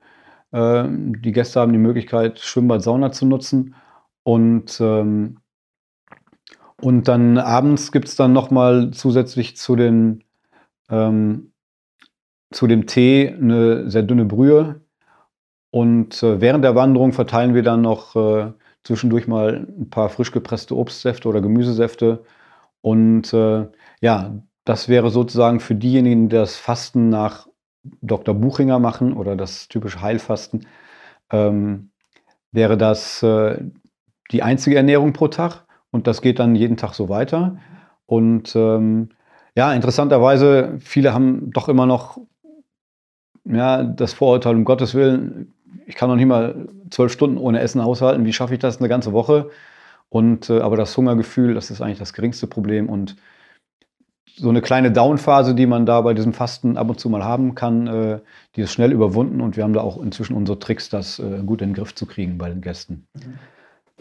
Äh, 0.53 0.85
die 0.89 1.33
Gäste 1.33 1.61
haben 1.61 1.73
die 1.73 1.79
Möglichkeit, 1.79 2.39
Schwimmbad, 2.39 2.83
Sauna 2.83 3.13
zu 3.13 3.27
nutzen. 3.27 3.75
Und, 4.23 4.81
ähm, 4.81 5.39
und 6.81 7.09
dann 7.09 7.39
abends 7.39 7.93
gibt 7.93 8.09
es 8.09 8.17
dann 8.17 8.33
nochmal 8.33 8.93
zusätzlich 8.93 9.57
zu, 9.57 9.77
den, 9.77 10.25
ähm, 10.89 11.52
zu 12.53 12.67
dem 12.67 12.87
Tee 12.87 13.29
eine 13.29 13.91
sehr 13.91 14.03
dünne 14.03 14.25
Brühe. 14.25 14.81
Und 15.71 16.23
äh, 16.23 16.41
während 16.41 16.65
der 16.65 16.75
Wanderung 16.75 17.13
verteilen 17.13 17.55
wir 17.55 17.63
dann 17.63 17.83
noch 17.83 18.15
äh, 18.17 18.53
zwischendurch 18.85 19.27
mal 19.27 19.67
ein 19.79 19.91
paar 19.91 20.09
frisch 20.09 20.33
gepresste 20.33 20.77
Obstsäfte 20.77 21.29
oder 21.29 21.41
Gemüsesäfte. 21.41 22.25
Und 22.83 23.33
äh, 23.33 23.67
ja, 24.01 24.35
das 24.65 24.89
wäre 24.89 25.11
sozusagen 25.11 25.61
für 25.61 25.75
diejenigen, 25.75 26.29
die 26.29 26.37
das 26.37 26.57
Fasten 26.57 27.09
nach 27.09 27.49
Dr. 28.01 28.35
Buchinger 28.35 28.79
machen 28.79 29.13
oder 29.13 29.37
das 29.37 29.69
typische 29.69 30.03
Heilfasten, 30.03 30.67
ähm, 31.31 31.91
wäre 32.53 32.77
das 32.77 33.23
äh, 33.23 33.63
die 34.31 34.43
einzige 34.43 34.77
Ernährung 34.77 35.13
pro 35.13 35.29
Tag 35.29 35.65
und 35.91 36.07
das 36.07 36.23
geht 36.23 36.39
dann 36.39 36.55
jeden 36.55 36.77
Tag 36.77 36.95
so 36.95 37.09
weiter. 37.09 37.59
Und 38.07 38.55
ähm, 38.57 39.11
ja, 39.57 39.73
interessanterweise, 39.73 40.79
viele 40.81 41.13
haben 41.13 41.51
doch 41.51 41.69
immer 41.69 41.87
noch 41.87 42.19
ja, 43.45 43.83
das 43.83 44.13
Vorurteil, 44.13 44.55
um 44.55 44.65
Gottes 44.65 44.95
Willen, 44.95 45.53
ich 45.87 45.95
kann 45.95 46.09
noch 46.09 46.17
nicht 46.17 46.27
mal 46.27 46.69
zwölf 46.91 47.13
Stunden 47.13 47.39
ohne 47.39 47.61
Essen 47.61 47.81
aushalten, 47.81 48.25
wie 48.25 48.33
schaffe 48.33 48.55
ich 48.55 48.61
das? 48.61 48.79
Eine 48.79 48.89
ganze 48.89 49.13
Woche? 49.13 49.51
Und 50.09 50.51
äh, 50.51 50.61
aber 50.61 50.77
das 50.77 50.97
Hungergefühl, 50.97 51.55
das 51.55 51.71
ist 51.71 51.81
eigentlich 51.81 51.99
das 51.99 52.13
geringste 52.13 52.47
Problem. 52.47 52.89
Und 52.89 53.17
so 54.37 54.49
eine 54.49 54.63
kleine 54.63 54.93
Downphase, 54.93 55.55
die 55.55 55.67
man 55.67 55.87
da 55.87 56.01
bei 56.01 56.15
diesem 56.15 56.33
Fasten 56.33 56.77
ab 56.77 56.89
und 56.89 57.01
zu 57.01 57.09
mal 57.09 57.25
haben 57.25 57.55
kann, 57.55 57.87
äh, 57.87 58.21
die 58.57 58.63
ist 58.63 58.73
schnell 58.73 58.93
überwunden. 58.93 59.41
Und 59.41 59.57
wir 59.57 59.65
haben 59.65 59.73
da 59.73 59.81
auch 59.81 60.03
inzwischen 60.03 60.35
unsere 60.35 60.59
Tricks, 60.59 60.89
das 60.89 61.19
äh, 61.19 61.43
gut 61.45 61.63
in 61.63 61.71
den 61.71 61.75
Griff 61.75 61.95
zu 61.95 62.07
kriegen 62.07 62.39
bei 62.39 62.49
den 62.49 62.61
Gästen. 62.61 63.07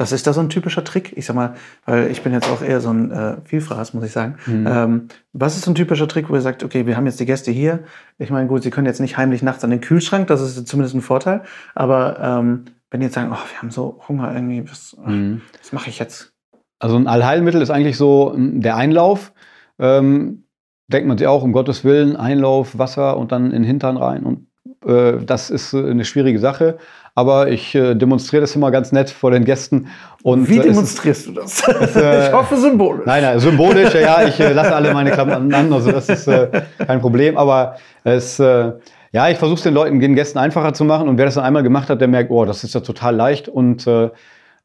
Was 0.01 0.11
ist 0.11 0.27
da 0.27 0.33
so 0.33 0.41
ein 0.41 0.49
typischer 0.49 0.83
Trick? 0.83 1.13
Ich 1.15 1.25
sag 1.25 1.35
mal, 1.35 1.55
weil 1.85 2.09
ich 2.11 2.21
bin 2.21 2.33
jetzt 2.33 2.49
auch 2.49 2.61
eher 2.61 2.81
so 2.81 2.89
ein 2.89 3.11
äh, 3.11 3.37
Vielfraß, 3.45 3.93
muss 3.93 4.03
ich 4.03 4.11
sagen. 4.11 4.35
Mhm. 4.45 4.67
Ähm, 4.67 5.07
was 5.33 5.55
ist 5.55 5.65
so 5.65 5.71
ein 5.71 5.75
typischer 5.75 6.07
Trick, 6.07 6.29
wo 6.29 6.35
ihr 6.35 6.41
sagt, 6.41 6.63
okay, 6.63 6.85
wir 6.85 6.97
haben 6.97 7.05
jetzt 7.05 7.19
die 7.19 7.25
Gäste 7.25 7.51
hier. 7.51 7.79
Ich 8.17 8.29
meine, 8.29 8.47
gut, 8.47 8.63
sie 8.63 8.71
können 8.71 8.87
jetzt 8.87 8.99
nicht 8.99 9.17
heimlich 9.17 9.43
nachts 9.43 9.63
an 9.63 9.69
den 9.69 9.81
Kühlschrank, 9.81 10.27
das 10.27 10.41
ist 10.41 10.67
zumindest 10.67 10.95
ein 10.95 11.01
Vorteil. 11.01 11.41
Aber 11.75 12.19
ähm, 12.19 12.65
wenn 12.89 12.99
die 12.99 13.05
jetzt 13.05 13.15
sagen, 13.15 13.29
oh, 13.31 13.35
wir 13.35 13.61
haben 13.61 13.71
so 13.71 14.01
Hunger 14.07 14.33
irgendwie, 14.33 14.69
was, 14.69 14.97
mhm. 15.05 15.41
was 15.59 15.71
mache 15.71 15.89
ich 15.89 15.99
jetzt? 15.99 16.33
Also 16.79 16.95
ein 16.95 17.07
Allheilmittel 17.07 17.61
ist 17.61 17.69
eigentlich 17.69 17.97
so 17.97 18.33
hm, 18.33 18.61
der 18.61 18.75
Einlauf 18.75 19.33
ähm, 19.77 20.43
denkt 20.87 21.07
man 21.07 21.17
sich 21.17 21.27
auch, 21.27 21.43
um 21.43 21.53
Gottes 21.53 21.83
Willen, 21.83 22.15
Einlauf, 22.15 22.77
Wasser 22.77 23.17
und 23.17 23.31
dann 23.31 23.45
in 23.45 23.51
den 23.51 23.63
Hintern 23.63 23.97
rein. 23.97 24.23
Und 24.23 24.47
äh, 24.85 25.23
das 25.25 25.49
ist 25.49 25.73
äh, 25.73 25.89
eine 25.89 26.05
schwierige 26.05 26.39
Sache. 26.39 26.77
Aber 27.21 27.49
ich 27.49 27.75
äh, 27.75 27.93
demonstriere 27.93 28.41
das 28.41 28.55
immer 28.55 28.71
ganz 28.71 28.91
nett 28.91 29.11
vor 29.11 29.29
den 29.29 29.45
Gästen. 29.45 29.89
Und, 30.23 30.49
Wie 30.49 30.57
demonstrierst 30.57 31.27
du 31.27 31.33
das? 31.33 31.61
Es, 31.67 31.95
äh, 31.95 32.27
ich 32.27 32.33
hoffe 32.33 32.57
symbolisch. 32.57 33.05
Nein, 33.05 33.21
nein, 33.21 33.39
symbolisch, 33.39 33.93
ja, 33.93 34.23
ich 34.23 34.39
äh, 34.39 34.53
lasse 34.53 34.75
alle 34.75 34.91
meine 34.91 35.11
Klamotten 35.11 35.53
an, 35.53 35.71
also 35.71 35.91
das 35.91 36.09
ist 36.09 36.27
äh, 36.27 36.63
kein 36.83 36.99
Problem. 36.99 37.37
Aber 37.37 37.75
es, 38.03 38.39
ja, 38.39 39.29
ich 39.29 39.37
versuche 39.37 39.57
es 39.57 39.61
den 39.61 39.75
Leuten, 39.75 39.99
den 39.99 40.15
Gästen 40.15 40.39
einfacher 40.39 40.73
zu 40.73 40.83
machen. 40.83 41.07
Und 41.07 41.19
wer 41.19 41.25
das 41.25 41.35
dann 41.35 41.43
einmal 41.43 41.61
gemacht 41.61 41.91
hat, 41.91 42.01
der 42.01 42.07
merkt, 42.07 42.31
oh, 42.31 42.45
das 42.45 42.63
ist 42.63 42.73
ja 42.73 42.81
total 42.81 43.15
leicht. 43.15 43.47
Und 43.47 43.87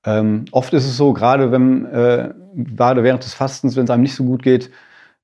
ähm, 0.06 0.46
oft 0.50 0.72
ist 0.72 0.86
es 0.86 0.96
so, 0.96 1.12
gerade 1.12 1.52
wenn, 1.52 1.86
gerade 2.74 3.02
während 3.02 3.22
des 3.22 3.34
Fastens, 3.34 3.76
wenn 3.76 3.84
es 3.84 3.90
einem 3.90 4.02
nicht 4.02 4.14
so 4.14 4.24
gut 4.24 4.42
geht, 4.42 4.66
äh, 4.66 4.70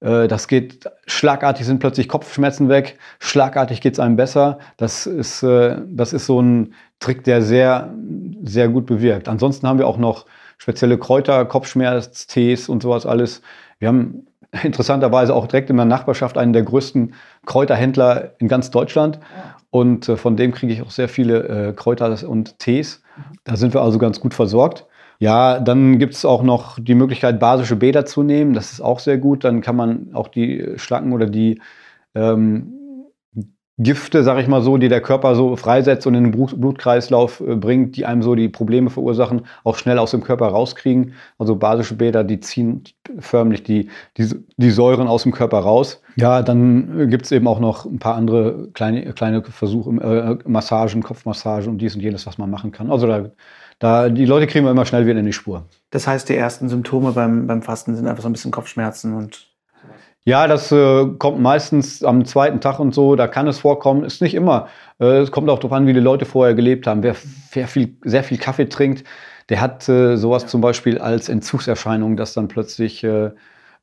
das 0.03 0.49
geht 0.49 0.91
schlagartig, 1.07 1.65
sind 1.65 1.79
plötzlich 1.79 2.09
Kopfschmerzen 2.09 2.69
weg, 2.69 2.99
schlagartig 3.21 3.81
geht 3.81 3.95
es 3.95 4.01
einem 4.01 4.17
besser. 4.17 4.59
Das 4.77 5.07
ist, 5.07 5.45
äh, 5.45 5.77
das 5.87 6.13
ist 6.13 6.27
so 6.27 6.43
ein 6.43 6.75
Trick, 6.99 7.23
der 7.23 7.41
sehr, 7.41 7.95
sehr 8.43 8.69
gut 8.69 8.87
bewirkt. 8.87 9.29
Ansonsten 9.29 9.69
haben 9.69 9.79
wir 9.79 9.87
auch 9.87 9.99
noch 9.99 10.27
spezielle 10.59 10.99
Kräuter, 10.99 11.45
Kopfschmerztees 11.45 12.69
und 12.69 12.83
sowas 12.83 13.07
alles. 13.07 13.43
Wir 13.79 13.89
haben 13.89 14.27
interessanterweise 14.65 15.35
auch 15.35 15.47
direkt 15.47 15.71
in 15.71 15.77
der 15.77 15.87
Nachbarschaft 15.87 16.37
einen 16.37 16.53
der 16.53 16.63
größten 16.63 17.15
Kräuterhändler 17.47 18.33
in 18.39 18.49
ganz 18.49 18.73
Deutschland. 18.73 19.21
Und 19.71 20.09
äh, 20.09 20.17
von 20.17 20.37
dem 20.37 20.51
kriege 20.53 20.73
ich 20.73 20.83
auch 20.83 20.91
sehr 20.91 21.09
viele 21.09 21.75
Kräuter 21.77 22.29
und 22.29 22.59
Tees. 22.59 23.03
Da 23.45 23.57
sind 23.57 23.73
wir 23.73 23.83
also 23.83 23.99
ganz 23.99 24.19
gut 24.19 24.35
versorgt. 24.35 24.85
Ja, 25.23 25.61
dann 25.61 26.01
gibt 26.01 26.15
es 26.15 26.25
auch 26.25 26.43
noch 26.43 26.81
die 26.81 26.97
Möglichkeit, 26.97 27.39
basische 27.39 27.77
Bäder 27.77 28.05
zu 28.05 28.25
nehmen. 28.25 28.55
Das 28.55 28.73
ist 28.73 28.81
auch 28.81 28.99
sehr 28.99 29.19
gut. 29.19 29.45
Dann 29.45 29.61
kann 29.61 29.77
man 29.77 30.09
auch 30.15 30.27
die 30.27 30.73
Schlacken 30.79 31.13
oder 31.13 31.27
die 31.27 31.61
ähm, 32.17 32.73
Gifte, 33.79 34.25
sag 34.25 34.41
ich 34.41 34.49
mal 34.49 34.63
so, 34.63 34.79
die 34.79 34.89
der 34.89 35.01
Körper 35.01 35.37
so 35.37 35.55
freisetzt 35.55 36.09
und 36.09 36.17
in 36.17 36.25
den 36.25 36.33
Blutkreislauf 36.33 37.41
äh, 37.41 37.55
bringt, 37.55 37.97
die 37.97 38.05
einem 38.05 38.25
so 38.25 38.35
die 38.35 38.49
Probleme 38.49 38.91
verursachen, 38.91 39.43
auch 39.63 39.77
schnell 39.77 40.01
aus 40.01 40.11
dem 40.11 40.25
Körper 40.25 40.49
rauskriegen. 40.49 41.15
Also 41.39 41.55
basische 41.55 41.95
Bäder, 41.95 42.25
die 42.25 42.41
ziehen 42.41 42.83
förmlich 43.21 43.63
die, 43.63 43.91
die, 44.17 44.29
die 44.57 44.71
Säuren 44.71 45.07
aus 45.07 45.23
dem 45.23 45.31
Körper 45.31 45.61
raus. 45.61 46.03
Ja, 46.17 46.43
dann 46.43 47.09
gibt 47.09 47.27
es 47.27 47.31
eben 47.31 47.47
auch 47.47 47.61
noch 47.61 47.85
ein 47.85 48.01
paar 48.01 48.17
andere 48.17 48.71
kleine, 48.75 49.13
kleine 49.13 49.45
Versuche, 49.45 49.91
äh, 50.01 50.49
Massagen, 50.49 51.01
Kopfmassagen 51.01 51.69
und 51.69 51.79
dies 51.79 51.95
und 51.95 52.01
jenes, 52.01 52.27
was 52.27 52.39
man 52.39 52.51
machen 52.51 52.73
kann. 52.73 52.91
Also 52.91 53.07
da 53.07 53.31
da, 53.83 54.09
die 54.09 54.27
Leute 54.27 54.47
kriegen 54.47 54.65
wir 54.65 54.71
immer 54.71 54.87
schnell 54.87 55.07
wieder 55.07 55.19
in 55.19 55.27
die 55.27 55.33
Spur. 55.33 55.65
Das 55.91 56.07
heißt, 56.07 56.29
die 56.29 56.37
ersten 56.37 56.69
Symptome 56.69 57.11
beim, 57.11 57.49
beim 57.49 57.63
Fasten 57.63 57.97
sind 57.97 58.07
einfach 58.07 58.23
so 58.23 58.29
ein 58.29 58.33
bisschen 58.33 58.53
Kopfschmerzen 58.53 59.13
und. 59.13 59.49
Ja, 60.23 60.47
das 60.47 60.71
äh, 60.71 61.05
kommt 61.19 61.41
meistens 61.41 62.05
am 62.05 62.25
zweiten 62.25 62.61
Tag 62.61 62.79
und 62.79 62.95
so, 62.95 63.17
da 63.17 63.27
kann 63.27 63.49
es 63.49 63.59
vorkommen, 63.59 64.05
ist 64.05 64.23
nicht 64.23 64.35
immer. 64.35 64.69
Äh, 65.01 65.19
es 65.19 65.33
kommt 65.33 65.51
auch 65.51 65.59
darauf 65.59 65.73
an, 65.73 65.89
wie 65.89 65.95
die 65.95 65.99
Leute 65.99 66.27
vorher 66.27 66.55
gelebt 66.55 66.87
haben. 66.87 67.03
Wer, 67.03 67.17
wer 67.55 67.67
viel, 67.67 67.97
sehr 68.05 68.23
viel 68.23 68.39
Kaffee 68.39 68.69
trinkt, 68.69 69.03
der 69.49 69.61
hat 69.61 69.89
äh, 69.89 70.15
sowas 70.15 70.43
ja. 70.43 70.49
zum 70.49 70.61
Beispiel 70.61 70.99
als 70.99 71.29
Entzugserscheinung, 71.29 72.17
dass 72.17 72.35
dann 72.35 72.47
plötzlich 72.47 73.03
äh, 73.03 73.31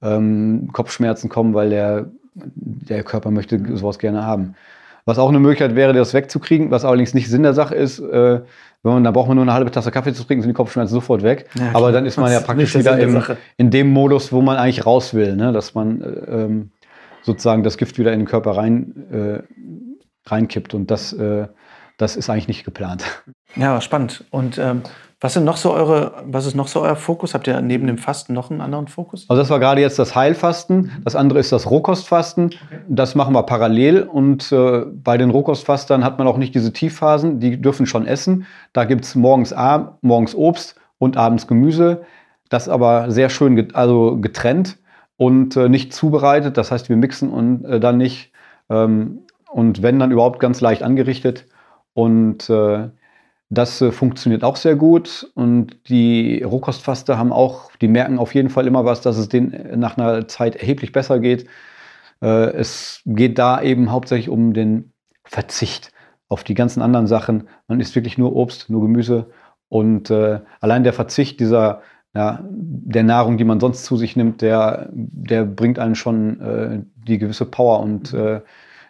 ähm, 0.02 0.70
Kopfschmerzen 0.72 1.28
kommen, 1.28 1.54
weil 1.54 1.72
der, 1.72 2.10
der 2.36 3.04
Körper 3.04 3.32
möchte 3.32 3.62
sowas 3.76 4.00
gerne 4.00 4.26
haben. 4.26 4.56
Was 5.04 5.18
auch 5.18 5.28
eine 5.28 5.40
Möglichkeit 5.40 5.76
wäre, 5.76 5.92
das 5.92 6.14
wegzukriegen, 6.14 6.72
was 6.72 6.86
allerdings 6.86 7.14
nicht 7.14 7.30
Sinn 7.30 7.44
der 7.44 7.54
Sache 7.54 7.76
ist, 7.76 8.00
äh, 8.00 8.40
wenn 8.84 8.94
man, 8.94 9.04
da 9.04 9.12
braucht 9.12 9.28
man 9.28 9.36
nur 9.36 9.44
eine 9.44 9.54
halbe 9.54 9.72
Tasse 9.72 9.92
Kaffee 9.92 10.14
zu 10.14 10.24
trinken, 10.24 10.42
sind 10.42 10.50
die 10.50 10.56
Kopfschmerzen 10.56 10.94
sofort 10.94 11.22
weg. 11.22 11.50
Ja, 11.56 11.72
Aber 11.74 11.92
dann 11.92 12.06
ist 12.06 12.18
man 12.18 12.32
ja 12.32 12.40
praktisch 12.40 12.76
wieder 12.76 12.98
im, 12.98 13.22
in 13.58 13.72
dem 13.72 13.92
Modus, 13.92 14.32
wo 14.32 14.42
man 14.42 14.58
eigentlich 14.58 14.86
raus 14.86 15.14
will, 15.14 15.36
ne? 15.36 15.52
dass 15.52 15.74
man 15.74 16.02
äh, 16.02 16.06
ähm, 16.06 16.72
sozusagen 17.22 17.64
das 17.64 17.78
Gift 17.78 17.98
wieder 17.98 18.14
in 18.14 18.20
den 18.20 18.28
Körper 18.28 18.52
rein, 18.52 19.06
äh, 19.12 20.30
reinkippt. 20.30 20.74
Und 20.74 20.90
das, 20.92 21.12
äh, 21.12 21.48
das 21.98 22.16
ist 22.16 22.30
eigentlich 22.30 22.48
nicht 22.48 22.64
geplant. 22.64 23.04
Ja, 23.56 23.82
spannend. 23.82 24.24
Und 24.30 24.58
ähm, 24.58 24.84
Was 25.22 25.34
sind 25.34 25.44
noch 25.44 25.58
so 25.58 25.74
eure, 25.74 26.14
was 26.26 26.46
ist 26.46 26.56
noch 26.56 26.70
so 26.70 26.82
euer 26.82 26.96
Fokus? 26.96 27.34
Habt 27.34 27.46
ihr 27.48 27.60
neben 27.60 27.88
dem 27.88 27.98
Fasten 27.98 28.34
noch 28.34 28.52
einen 28.52 28.62
anderen 28.62 28.88
Fokus? 28.88 29.26
Also 29.28 29.42
das 29.42 29.50
war 29.50 29.60
gerade 29.60 29.82
jetzt 29.82 30.00
das 30.00 30.16
Heilfasten. 30.16 30.92
Das 31.04 31.18
andere 31.18 31.40
ist 31.40 31.52
das 31.52 31.70
Rohkostfasten. 31.70 32.46
Okay. 32.46 32.80
Das 32.88 33.16
machen 33.16 33.34
wir 33.34 33.44
parallel. 33.44 34.04
Und 34.04 34.50
äh, 34.54 34.86
bei 34.86 35.18
den 35.18 35.30
Rohkostfastern 35.30 36.06
hat 36.06 36.20
man 36.20 36.28
auch 36.28 36.38
nicht 36.38 36.56
diese 36.56 36.72
Tiefphasen. 36.72 37.42
Die 37.42 37.62
dürfen 37.62 37.86
schon 37.86 38.08
essen. 38.08 38.46
Da 38.72 38.86
gibt 38.86 39.04
es 39.04 39.16
morgens, 39.16 39.54
morgens 40.02 40.36
Obst 40.36 40.80
und 41.00 41.18
abends 41.18 41.48
Gemüse. 41.48 42.04
Das 42.48 42.70
aber 42.70 43.12
sehr 43.12 43.30
schön 43.30 43.58
get 43.58 43.76
also 43.76 44.18
getrennt 44.22 44.78
und 45.18 45.58
äh, 45.58 45.68
nicht 45.68 45.94
zubereitet. 45.94 46.56
Das 46.56 46.72
heißt, 46.72 46.88
wir 46.88 46.96
mixen 46.96 47.30
und 47.30 47.66
äh, 47.66 47.82
dann 47.82 47.98
nicht. 47.98 48.32
Ähm, 48.70 49.24
und 49.52 49.82
wenn 49.82 50.00
dann 50.00 50.12
überhaupt 50.12 50.40
ganz 50.40 50.62
leicht 50.62 50.82
angerichtet. 50.82 51.46
Und 51.94 52.50
äh, 52.50 52.88
das 53.50 53.82
äh, 53.82 53.92
funktioniert 53.92 54.44
auch 54.44 54.56
sehr 54.56 54.76
gut. 54.76 55.32
Und 55.36 55.90
die 55.90 56.44
Rohkostfaster 56.44 57.18
haben 57.18 57.34
auch, 57.34 57.72
die 57.82 57.88
merken 57.88 58.20
auf 58.20 58.34
jeden 58.36 58.50
Fall 58.50 58.68
immer 58.68 58.86
was, 58.86 59.02
dass 59.02 59.18
es 59.18 59.30
denen 59.30 59.80
nach 59.80 59.98
einer 59.98 60.28
Zeit 60.28 60.56
erheblich 60.56 60.92
besser 60.92 61.20
geht. 61.20 61.48
Äh, 62.22 62.52
es 62.52 63.02
geht 63.06 63.40
da 63.40 63.62
eben 63.62 63.92
hauptsächlich 63.92 64.30
um 64.30 64.54
den 64.54 64.94
Verzicht 65.24 65.92
auf 66.28 66.44
die 66.44 66.54
ganzen 66.54 66.82
anderen 66.82 67.08
Sachen. 67.08 67.48
Man 67.68 67.80
isst 67.80 67.96
wirklich 67.96 68.18
nur 68.18 68.36
Obst, 68.36 68.70
nur 68.70 68.82
Gemüse. 68.82 69.32
Und 69.68 70.10
äh, 70.10 70.42
allein 70.62 70.84
der 70.84 70.94
Verzicht 70.94 71.40
dieser 71.40 71.82
ja, 72.16 72.44
der 72.52 73.04
Nahrung, 73.04 73.38
die 73.38 73.44
man 73.44 73.60
sonst 73.60 73.86
zu 73.86 73.96
sich 73.96 74.16
nimmt, 74.16 74.42
der, 74.42 74.90
der 74.92 75.46
bringt 75.46 75.78
einen 75.78 75.96
schon 75.96 76.42
äh, 76.42 76.82
die 77.08 77.20
gewisse 77.20 77.46
Power 77.46 77.82
und 77.82 78.14
äh, 78.14 78.42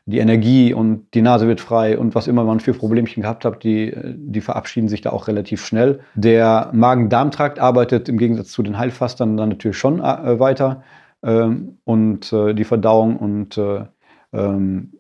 die 0.10 0.20
Energie 0.20 0.74
und 0.74 1.14
die 1.14 1.22
Nase 1.22 1.48
wird 1.48 1.62
frei 1.62 1.98
und 1.98 2.16
was 2.16 2.28
immer 2.28 2.44
man 2.44 2.60
für 2.60 2.74
Problemchen 2.74 3.22
gehabt 3.22 3.46
hat, 3.46 3.64
die, 3.64 3.96
die 4.16 4.42
verabschieden 4.42 4.88
sich 4.88 5.02
da 5.02 5.12
auch 5.12 5.28
relativ 5.28 5.64
schnell. 5.64 6.00
Der 6.16 6.72
Magen-Darm-Trakt 6.74 7.60
arbeitet 7.60 8.10
im 8.10 8.18
Gegensatz 8.18 8.52
zu 8.52 8.64
den 8.64 8.78
Heilfastern 8.78 9.38
dann 9.38 9.50
natürlich 9.50 9.78
schon 9.78 10.00
äh, 10.00 10.40
weiter 10.40 10.84
ähm, 11.22 11.78
und 11.84 12.34
äh, 12.34 12.56
die 12.56 12.64
Verdauung 12.64 13.18
und 13.18 13.58
äh, 13.58 13.86
ähm, 14.34 14.94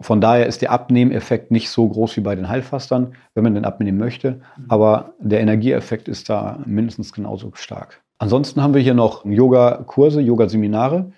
von 0.00 0.20
daher 0.20 0.46
ist 0.46 0.62
der 0.62 0.72
Abnehmeffekt 0.72 1.50
nicht 1.50 1.70
so 1.70 1.88
groß 1.88 2.16
wie 2.16 2.20
bei 2.20 2.34
den 2.34 2.48
Heilfastern, 2.48 3.14
wenn 3.34 3.44
man 3.44 3.54
den 3.54 3.64
abnehmen 3.64 3.98
möchte, 3.98 4.40
mhm. 4.56 4.64
aber 4.68 5.14
der 5.20 5.40
Energieeffekt 5.40 6.08
ist 6.08 6.28
da 6.30 6.58
mindestens 6.66 7.12
genauso 7.12 7.52
stark. 7.54 8.02
Ansonsten 8.18 8.60
haben 8.60 8.74
wir 8.74 8.80
hier 8.80 8.94
noch 8.94 9.24
Yoga-Kurse, 9.24 10.20
Yoga-Seminare, 10.20 11.12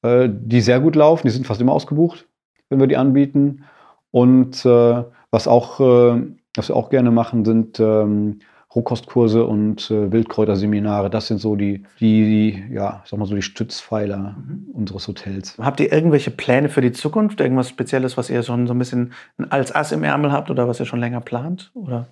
äh, 0.00 0.30
die 0.30 0.62
sehr 0.62 0.80
gut 0.80 0.96
laufen, 0.96 1.26
die 1.26 1.32
sind 1.32 1.46
fast 1.46 1.60
immer 1.60 1.72
ausgebucht 1.72 2.26
wenn 2.68 2.80
wir 2.80 2.86
die 2.86 2.96
anbieten. 2.96 3.64
Und 4.10 4.64
äh, 4.64 5.04
was, 5.30 5.48
auch, 5.48 5.80
äh, 5.80 6.22
was 6.54 6.68
wir 6.68 6.76
auch 6.76 6.90
gerne 6.90 7.10
machen, 7.10 7.44
sind 7.44 7.80
ähm, 7.80 8.40
Rohkostkurse 8.76 9.44
und 9.46 9.90
äh, 9.90 10.12
Wildkräuterseminare. 10.12 11.08
Das 11.08 11.26
sind 11.26 11.38
so 11.40 11.56
die, 11.56 11.84
die, 11.98 12.24
die, 12.68 12.74
ja, 12.74 13.02
sag 13.06 13.18
mal 13.18 13.24
so 13.24 13.34
die 13.34 13.42
Stützpfeiler 13.42 14.36
mhm. 14.36 14.66
unseres 14.74 15.08
Hotels. 15.08 15.56
Habt 15.58 15.80
ihr 15.80 15.90
irgendwelche 15.90 16.30
Pläne 16.30 16.68
für 16.68 16.82
die 16.82 16.92
Zukunft? 16.92 17.40
Irgendwas 17.40 17.70
Spezielles, 17.70 18.16
was 18.16 18.28
ihr 18.28 18.42
schon 18.42 18.66
so 18.66 18.74
ein 18.74 18.78
bisschen 18.78 19.12
als 19.48 19.74
Ass 19.74 19.92
im 19.92 20.04
Ärmel 20.04 20.30
habt 20.30 20.50
oder 20.50 20.68
was 20.68 20.78
ihr 20.78 20.86
schon 20.86 21.00
länger 21.00 21.22
plant? 21.22 21.70
Oder 21.74 22.08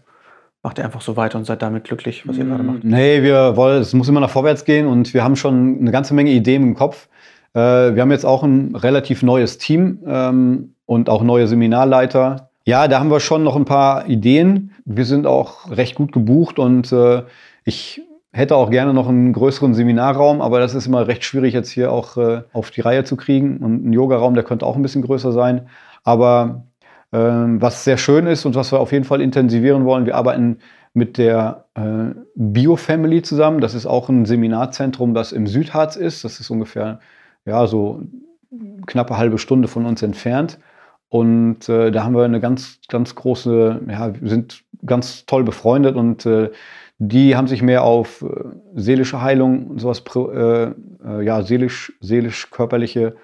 macht 0.62 0.78
ihr 0.78 0.84
einfach 0.86 1.02
so 1.02 1.16
weiter 1.16 1.38
und 1.38 1.44
seid 1.44 1.60
damit 1.60 1.84
glücklich, 1.84 2.26
was 2.26 2.38
ihr 2.38 2.46
gerade 2.46 2.62
macht? 2.62 2.82
Nee, 2.82 3.22
wir 3.22 3.56
wollen, 3.56 3.82
es 3.82 3.92
muss 3.92 4.08
immer 4.08 4.20
nach 4.20 4.30
vorwärts 4.30 4.64
gehen 4.64 4.86
und 4.86 5.12
wir 5.12 5.22
haben 5.22 5.36
schon 5.36 5.78
eine 5.78 5.90
ganze 5.90 6.14
Menge 6.14 6.30
Ideen 6.30 6.62
im 6.62 6.74
Kopf. 6.74 7.08
Äh, 7.54 7.94
wir 7.94 8.02
haben 8.02 8.10
jetzt 8.10 8.26
auch 8.26 8.42
ein 8.42 8.74
relativ 8.74 9.22
neues 9.22 9.58
Team 9.58 10.00
ähm, 10.06 10.74
und 10.86 11.08
auch 11.08 11.22
neue 11.22 11.46
Seminarleiter. 11.46 12.50
Ja, 12.64 12.88
da 12.88 12.98
haben 12.98 13.10
wir 13.10 13.20
schon 13.20 13.44
noch 13.44 13.56
ein 13.56 13.64
paar 13.64 14.06
Ideen. 14.08 14.72
Wir 14.84 15.04
sind 15.04 15.26
auch 15.26 15.70
recht 15.70 15.94
gut 15.94 16.12
gebucht 16.12 16.58
und 16.58 16.92
äh, 16.92 17.22
ich 17.64 18.02
hätte 18.32 18.56
auch 18.56 18.70
gerne 18.70 18.92
noch 18.92 19.08
einen 19.08 19.32
größeren 19.32 19.74
Seminarraum, 19.74 20.42
aber 20.42 20.58
das 20.58 20.74
ist 20.74 20.86
immer 20.86 21.06
recht 21.06 21.24
schwierig 21.24 21.54
jetzt 21.54 21.70
hier 21.70 21.92
auch 21.92 22.16
äh, 22.16 22.42
auf 22.52 22.70
die 22.70 22.80
Reihe 22.80 23.04
zu 23.04 23.16
kriegen. 23.16 23.58
Und 23.58 23.86
ein 23.86 23.92
Yogaraum, 23.92 24.34
der 24.34 24.44
könnte 24.44 24.66
auch 24.66 24.76
ein 24.76 24.82
bisschen 24.82 25.02
größer 25.02 25.30
sein. 25.30 25.68
Aber 26.02 26.64
äh, 27.12 27.18
was 27.18 27.84
sehr 27.84 27.96
schön 27.96 28.26
ist 28.26 28.44
und 28.44 28.56
was 28.56 28.72
wir 28.72 28.80
auf 28.80 28.92
jeden 28.92 29.04
Fall 29.04 29.20
intensivieren 29.20 29.84
wollen, 29.84 30.04
wir 30.04 30.16
arbeiten 30.16 30.58
mit 30.94 31.16
der 31.16 31.66
äh, 31.74 32.14
Bio-Family 32.34 33.22
zusammen. 33.22 33.60
Das 33.60 33.74
ist 33.74 33.86
auch 33.86 34.08
ein 34.08 34.24
Seminarzentrum, 34.24 35.14
das 35.14 35.32
im 35.32 35.46
Südharz 35.46 35.96
ist. 35.96 36.24
Das 36.24 36.40
ist 36.40 36.50
ungefähr 36.50 36.98
ja, 37.44 37.66
so 37.66 38.02
knappe 38.87 39.16
halbe 39.16 39.38
Stunde 39.38 39.68
von 39.68 39.87
uns 39.87 40.02
entfernt. 40.02 40.59
Und 41.09 41.68
äh, 41.68 41.90
da 41.90 42.04
haben 42.04 42.14
wir 42.14 42.24
eine 42.24 42.40
ganz, 42.40 42.80
ganz 42.88 43.14
große, 43.14 43.83
ja, 43.88 44.20
wir 44.20 44.28
sind 44.28 44.64
ganz 44.85 45.26
toll 45.26 45.44
befreundet 45.44 45.96
und 45.96 46.26
äh, 46.26 46.50
die 46.98 47.37
haben 47.37 47.46
sich 47.46 47.62
mehr 47.62 47.85
auf 47.85 48.22
äh, 48.22 48.26
seelische 48.74 49.20
Heilung 49.20 49.66
und 49.66 49.80
sowas, 49.80 50.02
äh, 50.16 50.64
äh, 51.07 51.24
ja, 51.24 51.42
seelisch, 51.42 51.92
seelisch, 52.00 52.50
körperliche 52.50 53.16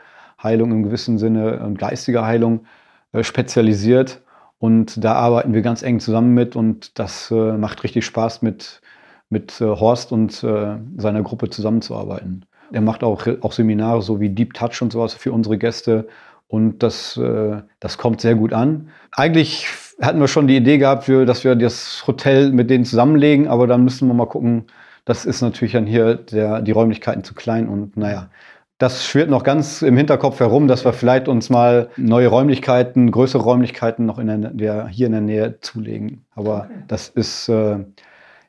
Heilung 0.43 0.73
im 0.73 0.83
gewissen 0.83 1.19
Sinne 1.19 1.61
und 1.61 1.79
geistige 1.79 2.25
Heilung 2.25 2.67
äh, 3.13 3.23
spezialisiert. 3.23 4.23
Und 4.59 5.03
da 5.03 5.15
arbeiten 5.15 5.55
wir 5.55 5.63
ganz 5.63 5.83
eng 5.83 6.01
zusammen 6.01 6.35
mit 6.35 6.55
und 6.55 6.99
das 6.99 7.31
macht 7.31 7.83
richtig 7.83 8.05
Spaß, 8.05 8.43
mit, 8.43 8.83
mit 9.31 9.59
Horst 9.59 10.13
und 10.13 10.33
seiner 10.33 11.23
Gruppe 11.23 11.49
zusammenzuarbeiten. 11.49 12.45
Er 12.73 12.81
macht 12.81 13.03
auch, 13.03 13.27
auch 13.41 13.53
Seminare 13.53 14.03
so 14.03 14.21
wie 14.21 14.31
Deep 14.31 14.55
Touch 14.55 14.83
und 14.83 14.93
sowas 14.93 15.15
für 15.15 15.33
unsere 15.33 15.59
Gäste. 15.59 16.09
Und 16.49 16.83
das, 16.83 17.17
äh, 17.17 17.63
das 17.79 17.97
kommt 17.97 18.21
sehr 18.21 18.35
gut 18.35 18.53
an. 18.53 18.91
Eigentlich 19.13 19.69
hatten 20.01 20.21
wir 20.21 20.29
schon 20.29 20.49
die 20.49 20.57
Idee 20.57 20.79
gehabt, 20.79 21.05
für, 21.05 21.25
dass 21.25 21.45
wir 21.45 21.55
das 21.55 22.05
Hotel 22.07 22.53
mit 22.53 22.71
denen 22.71 22.85
zusammenlegen, 22.85 23.49
aber 23.49 23.67
dann 23.67 23.85
müssen 23.85 24.09
wir 24.09 24.15
mal 24.15 24.27
gucken. 24.27 24.67
Das 25.05 25.25
ist 25.25 25.43
natürlich 25.43 25.73
dann 25.73 25.87
hier 25.87 26.15
der, 26.17 26.61
die 26.61 26.73
Räumlichkeiten 26.73 27.25
zu 27.25 27.35
klein 27.35 27.69
und 27.69 27.97
naja. 27.97 28.31
Das 28.79 29.05
schwirrt 29.05 29.29
noch 29.29 29.45
ganz 29.45 29.83
im 29.83 29.95
Hinterkopf 29.97 30.41
herum, 30.41 30.67
dass 30.67 30.87
wir 30.87 30.95
vielleicht 30.95 31.29
uns 31.29 31.51
mal 31.51 31.91
neue 31.99 32.29
Räumlichkeiten, 32.29 33.11
größere 33.11 33.43
Räumlichkeiten 33.43 34.07
noch 34.07 34.19
in 34.19 34.27
der, 34.27 34.39
der 34.39 34.89
hier 34.89 35.07
in 35.07 35.13
der 35.13 35.21
Nähe 35.21 35.61
zulegen. 35.61 36.25
Aber 36.35 36.63
okay. 36.65 36.85
das 36.89 37.11
ist, 37.11 37.51
äh, 37.51 37.81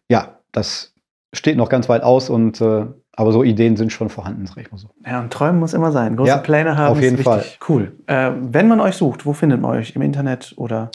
ja, 0.07 0.37
das 0.53 0.93
steht 1.33 1.57
noch 1.57 1.67
ganz 1.67 1.89
weit 1.89 2.03
aus 2.03 2.29
und 2.29 2.61
äh, 2.61 2.85
aber 3.15 3.31
so 3.31 3.43
Ideen 3.43 3.75
sind 3.75 3.91
schon 3.91 4.09
vorhanden, 4.09 4.45
sag 4.45 4.57
ich 4.57 4.71
mal 4.71 4.77
so. 4.77 4.89
Ja, 5.05 5.19
und 5.19 5.31
träumen 5.31 5.59
muss 5.59 5.73
immer 5.73 5.91
sein. 5.91 6.15
Große 6.15 6.29
ja, 6.29 6.37
Pläne 6.37 6.77
haben. 6.77 6.91
Auf 6.91 7.01
jeden 7.01 7.17
Fall. 7.17 7.43
Cool. 7.67 7.91
Äh, 8.07 8.31
wenn 8.39 8.67
man 8.67 8.79
euch 8.79 8.95
sucht, 8.95 9.25
wo 9.25 9.33
findet 9.33 9.61
man 9.61 9.71
euch? 9.71 9.95
Im 9.95 10.01
Internet 10.01 10.53
oder? 10.55 10.91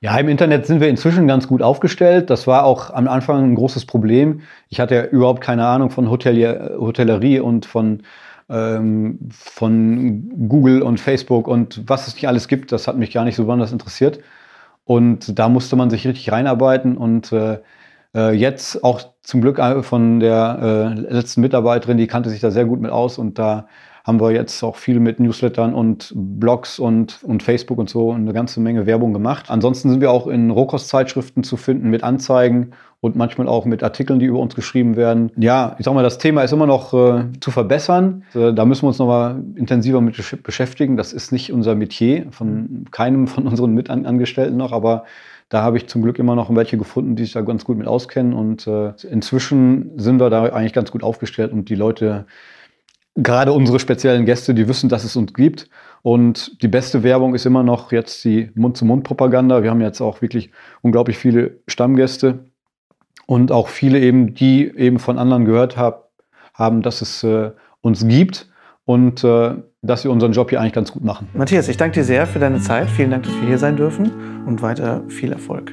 Ja, 0.00 0.16
im 0.16 0.28
Internet 0.28 0.66
sind 0.66 0.80
wir 0.80 0.88
inzwischen 0.88 1.28
ganz 1.28 1.46
gut 1.46 1.62
aufgestellt. 1.62 2.30
Das 2.30 2.46
war 2.46 2.64
auch 2.64 2.90
am 2.92 3.06
Anfang 3.06 3.44
ein 3.44 3.54
großes 3.54 3.84
Problem. 3.84 4.40
Ich 4.68 4.80
hatte 4.80 4.94
ja 4.94 5.04
überhaupt 5.04 5.42
keine 5.42 5.66
Ahnung 5.66 5.90
von 5.90 6.10
Hotelier, 6.10 6.76
Hotellerie 6.78 7.38
und 7.38 7.66
von, 7.66 8.02
ähm, 8.48 9.18
von 9.30 10.48
Google 10.48 10.82
und 10.82 10.98
Facebook 10.98 11.46
und 11.46 11.82
was 11.86 12.08
es 12.08 12.14
nicht 12.14 12.26
alles 12.26 12.48
gibt. 12.48 12.72
Das 12.72 12.88
hat 12.88 12.96
mich 12.96 13.12
gar 13.12 13.24
nicht 13.24 13.36
so 13.36 13.44
besonders 13.44 13.72
interessiert. 13.72 14.20
Und 14.84 15.38
da 15.38 15.48
musste 15.48 15.76
man 15.76 15.90
sich 15.90 16.06
richtig 16.06 16.32
reinarbeiten 16.32 16.96
und 16.96 17.30
äh, 17.30 17.52
äh, 17.54 17.58
jetzt 18.12 18.82
auch 18.82 19.00
zum 19.22 19.40
Glück 19.40 19.58
äh, 19.58 19.82
von 19.82 20.20
der 20.20 20.94
äh, 20.98 21.00
letzten 21.12 21.40
Mitarbeiterin, 21.40 21.96
die 21.96 22.06
kannte 22.06 22.30
sich 22.30 22.40
da 22.40 22.50
sehr 22.50 22.64
gut 22.64 22.80
mit 22.80 22.90
aus 22.90 23.18
und 23.18 23.38
da 23.38 23.66
haben 24.04 24.20
wir 24.20 24.32
jetzt 24.32 24.62
auch 24.62 24.76
viel 24.76 24.98
mit 24.98 25.20
Newslettern 25.20 25.74
und 25.74 26.12
Blogs 26.16 26.78
und, 26.78 27.22
und 27.22 27.42
Facebook 27.42 27.78
und 27.78 27.90
so 27.90 28.12
eine 28.12 28.32
ganze 28.32 28.58
Menge 28.58 28.86
Werbung 28.86 29.12
gemacht. 29.12 29.46
Ansonsten 29.48 29.90
sind 29.90 30.00
wir 30.00 30.10
auch 30.10 30.26
in 30.26 30.50
Rohkostzeitschriften 30.50 31.44
zu 31.44 31.56
finden 31.56 31.90
mit 31.90 32.02
Anzeigen 32.02 32.70
und 33.00 33.14
manchmal 33.14 33.46
auch 33.46 33.66
mit 33.66 33.82
Artikeln, 33.82 34.18
die 34.18 34.26
über 34.26 34.38
uns 34.38 34.54
geschrieben 34.54 34.96
werden. 34.96 35.30
Ja, 35.36 35.76
ich 35.78 35.84
sag 35.84 35.94
mal, 35.94 36.02
das 36.02 36.18
Thema 36.18 36.42
ist 36.42 36.52
immer 36.52 36.66
noch 36.66 36.94
äh, 36.94 37.24
zu 37.40 37.50
verbessern. 37.50 38.24
Äh, 38.34 38.52
da 38.52 38.64
müssen 38.64 38.82
wir 38.82 38.88
uns 38.88 38.98
noch 38.98 39.06
mal 39.06 39.42
intensiver 39.54 40.00
mit 40.00 40.42
beschäftigen. 40.42 40.96
Das 40.96 41.12
ist 41.12 41.30
nicht 41.30 41.52
unser 41.52 41.74
Metier, 41.74 42.26
von 42.30 42.86
keinem 42.90 43.26
von 43.26 43.46
unseren 43.46 43.74
Mitangestellten 43.74 44.56
noch, 44.56 44.72
aber 44.72 45.04
da 45.50 45.62
habe 45.62 45.76
ich 45.76 45.88
zum 45.88 46.02
Glück 46.02 46.18
immer 46.18 46.36
noch 46.36 46.54
welche 46.54 46.78
gefunden, 46.78 47.16
die 47.16 47.24
sich 47.24 47.32
da 47.32 47.42
ganz 47.42 47.64
gut 47.64 47.76
mit 47.76 47.88
auskennen. 47.88 48.32
Und 48.32 48.66
äh, 48.66 48.92
inzwischen 49.10 49.98
sind 49.98 50.20
wir 50.20 50.30
da 50.30 50.44
eigentlich 50.44 50.72
ganz 50.72 50.92
gut 50.92 51.02
aufgestellt 51.02 51.52
und 51.52 51.68
die 51.68 51.74
Leute, 51.74 52.26
gerade 53.16 53.52
unsere 53.52 53.80
speziellen 53.80 54.24
Gäste, 54.24 54.54
die 54.54 54.68
wissen, 54.68 54.88
dass 54.88 55.02
es 55.02 55.16
uns 55.16 55.34
gibt. 55.34 55.68
Und 56.02 56.62
die 56.62 56.68
beste 56.68 57.02
Werbung 57.02 57.34
ist 57.34 57.46
immer 57.46 57.64
noch 57.64 57.90
jetzt 57.90 58.24
die 58.24 58.50
Mund-zu-Mund-Propaganda. 58.54 59.64
Wir 59.64 59.70
haben 59.70 59.80
jetzt 59.80 60.00
auch 60.00 60.22
wirklich 60.22 60.52
unglaublich 60.82 61.18
viele 61.18 61.58
Stammgäste 61.66 62.44
und 63.26 63.50
auch 63.50 63.68
viele 63.68 63.98
eben, 63.98 64.34
die 64.34 64.68
eben 64.68 65.00
von 65.00 65.18
anderen 65.18 65.44
gehört 65.44 65.76
hab, 65.76 66.12
haben, 66.54 66.80
dass 66.80 67.02
es 67.02 67.24
äh, 67.24 67.50
uns 67.80 68.06
gibt. 68.06 68.48
Und 68.84 69.24
äh, 69.24 69.56
dass 69.82 70.04
wir 70.04 70.10
unseren 70.10 70.32
Job 70.32 70.50
hier 70.50 70.60
eigentlich 70.60 70.74
ganz 70.74 70.92
gut 70.92 71.04
machen. 71.04 71.28
Matthias, 71.32 71.68
ich 71.68 71.76
danke 71.76 72.00
dir 72.00 72.04
sehr 72.04 72.26
für 72.26 72.38
deine 72.38 72.60
Zeit. 72.60 72.90
Vielen 72.90 73.10
Dank, 73.10 73.24
dass 73.24 73.34
wir 73.34 73.48
hier 73.48 73.58
sein 73.58 73.76
dürfen 73.76 74.44
und 74.46 74.62
weiter 74.62 75.02
viel 75.08 75.32
Erfolg. 75.32 75.72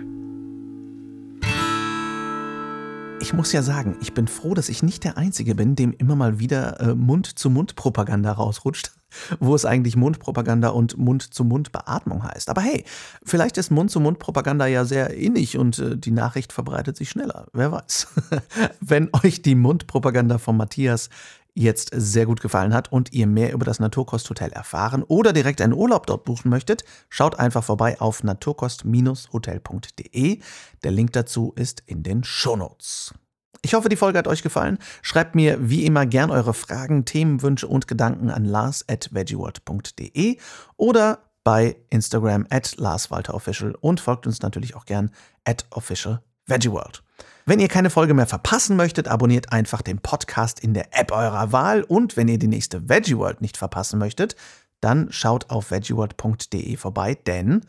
ich 3.28 3.34
muss 3.34 3.52
ja 3.52 3.62
sagen, 3.62 3.98
ich 4.00 4.13
bin 4.13 4.30
froh, 4.30 4.54
dass 4.54 4.70
ich 4.70 4.84
nicht 4.84 5.04
der 5.04 5.17
Einzige 5.17 5.54
bin, 5.54 5.76
dem 5.76 5.91
immer 5.91 6.15
mal 6.15 6.39
wieder 6.39 6.80
äh, 6.80 6.96
Mund-zu-Mund-Propaganda 6.96 8.32
rausrutscht, 8.32 8.93
wo 9.41 9.54
es 9.54 9.65
eigentlich 9.65 9.98
Mundpropaganda 9.98 10.70
und 10.70 10.98
Mund-zu-Mund-Beatmung 10.98 12.24
heißt. 12.24 12.50
Aber 12.50 12.62
hey, 12.62 12.86
vielleicht 13.24 13.58
ist 13.58 13.70
Mund-zu-Mund-Propaganda 13.70 14.67
ja 14.67 14.86
sehr 14.86 15.10
innig 15.13 15.58
und 15.58 15.78
äh, 15.80 15.98
die 15.98 16.12
Nachricht 16.12 16.54
verbreitet 16.54 16.96
sich 16.96 17.10
schneller. 17.10 17.48
Wer 17.52 17.74
weiß. 17.74 18.08
Wenn 18.80 19.10
euch 19.24 19.41
die 19.41 19.56
Mundpropaganda 19.56 20.38
von 20.38 20.56
Matthias 20.56 21.10
jetzt 21.58 21.89
sehr 21.93 22.26
gut 22.26 22.41
gefallen 22.41 22.74
hat 22.74 22.91
und 22.91 23.13
ihr 23.13 23.28
mehr 23.28 23.54
über 23.54 23.65
das 23.65 23.80
Naturkosthotel 23.80 24.52
erfahren 24.52 25.04
oder 25.04 25.34
direkt 25.34 25.62
einen 25.62 25.74
Urlaub 25.74 26.06
dort 26.06 26.24
buchen 26.24 26.50
möchtet, 26.50 26.84
schaut 27.10 27.39
einfach 27.39 27.63
vorbei 27.63 28.00
auf 28.00 28.24
naturkost-hotel.de. 28.24 30.39
Der 30.84 30.91
Link 30.91 31.13
dazu 31.13 31.54
ist 31.56 31.82
in 31.86 32.04
den 32.04 32.24
Shownotes. 32.24 33.15
Ich 33.63 33.74
hoffe, 33.74 33.89
die 33.89 33.96
Folge 33.96 34.20
hat 34.20 34.28
euch 34.28 34.43
gefallen. 34.43 34.78
Schreibt 35.02 35.34
mir 35.34 35.70
wie 35.70 35.86
immer 35.86 36.06
gern 36.06 36.30
eure 36.30 36.54
Fragen, 36.54 37.06
Themenwünsche 37.06 37.67
und 37.67 37.88
Gedanken 37.88 38.30
an 38.30 38.46
lars.veggieworld.de 38.46 40.38
oder 40.76 41.20
bei 41.43 41.78
Instagram 41.89 42.46
at 42.50 42.78
larswalterofficial 42.78 43.74
und 43.80 44.00
folgt 44.00 44.28
uns 44.28 44.41
natürlich 44.41 44.76
auch 44.76 44.86
gern 44.86 45.10
at 45.43 45.65
officialveggieworld. 45.72 47.02
Wenn 47.45 47.60
ihr 47.60 47.67
keine 47.67 47.89
Folge 47.89 48.13
mehr 48.13 48.27
verpassen 48.27 48.75
möchtet, 48.75 49.08
abonniert 49.08 49.51
einfach 49.53 49.82
den 49.82 49.99
Podcast 49.99 50.60
in 50.60 50.73
der 50.73 50.97
App 50.97 51.12
eurer 51.12 51.51
Wahl. 51.51 51.84
Und 51.84 52.17
wenn 52.17 52.27
ihr 52.27 52.39
die 52.39 52.47
nächste 52.47 52.89
Veggie 52.89 53.17
World 53.17 53.41
nicht 53.41 53.58
verpassen 53.58 53.99
möchtet, 53.99 54.36
dann 54.82 55.12
schaut 55.12 55.49
auf 55.49 55.71
veggieworld.de 55.71 56.75
vorbei, 56.77 57.15
denn 57.15 57.62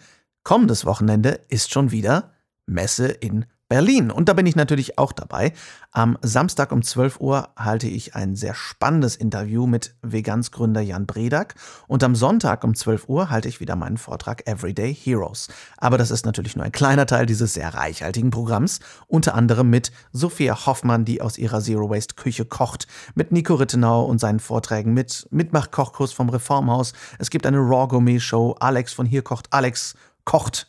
kommendes 0.42 0.84
Wochenende 0.84 1.40
ist 1.48 1.72
schon 1.72 1.90
wieder 1.90 2.32
Messe 2.66 3.08
in 3.08 3.46
Berlin. 3.68 4.10
Und 4.10 4.30
da 4.30 4.32
bin 4.32 4.46
ich 4.46 4.56
natürlich 4.56 4.98
auch 4.98 5.12
dabei. 5.12 5.52
Am 5.92 6.16
Samstag 6.22 6.72
um 6.72 6.82
12 6.82 7.20
Uhr 7.20 7.50
halte 7.54 7.86
ich 7.86 8.14
ein 8.14 8.34
sehr 8.34 8.54
spannendes 8.54 9.14
Interview 9.14 9.66
mit 9.66 9.94
Vegansgründer 10.00 10.80
Jan 10.80 11.06
Bredak. 11.06 11.54
Und 11.86 12.02
am 12.02 12.14
Sonntag 12.14 12.64
um 12.64 12.74
12 12.74 13.08
Uhr 13.08 13.28
halte 13.28 13.48
ich 13.48 13.60
wieder 13.60 13.76
meinen 13.76 13.98
Vortrag 13.98 14.46
Everyday 14.46 14.94
Heroes. 14.94 15.48
Aber 15.76 15.98
das 15.98 16.10
ist 16.10 16.24
natürlich 16.24 16.56
nur 16.56 16.64
ein 16.64 16.72
kleiner 16.72 17.04
Teil 17.04 17.26
dieses 17.26 17.52
sehr 17.52 17.74
reichhaltigen 17.74 18.30
Programms. 18.30 18.80
Unter 19.06 19.34
anderem 19.34 19.68
mit 19.68 19.92
Sophia 20.12 20.66
Hoffmann, 20.66 21.04
die 21.04 21.20
aus 21.20 21.36
ihrer 21.36 21.60
Zero 21.60 21.90
Waste 21.90 22.14
Küche 22.14 22.46
kocht. 22.46 22.86
Mit 23.14 23.32
Nico 23.32 23.54
Rittenau 23.54 24.06
und 24.06 24.18
seinen 24.18 24.40
Vorträgen. 24.40 24.94
Mit 24.94 25.28
Mitmach-Kochkurs 25.30 26.12
vom 26.12 26.30
Reformhaus. 26.30 26.94
Es 27.18 27.28
gibt 27.28 27.44
eine 27.44 27.58
Raw 27.58 27.86
Gourmet 27.86 28.18
Show. 28.18 28.56
Alex 28.60 28.94
von 28.94 29.04
hier 29.04 29.20
kocht. 29.20 29.52
Alex 29.52 29.94
kocht 30.24 30.68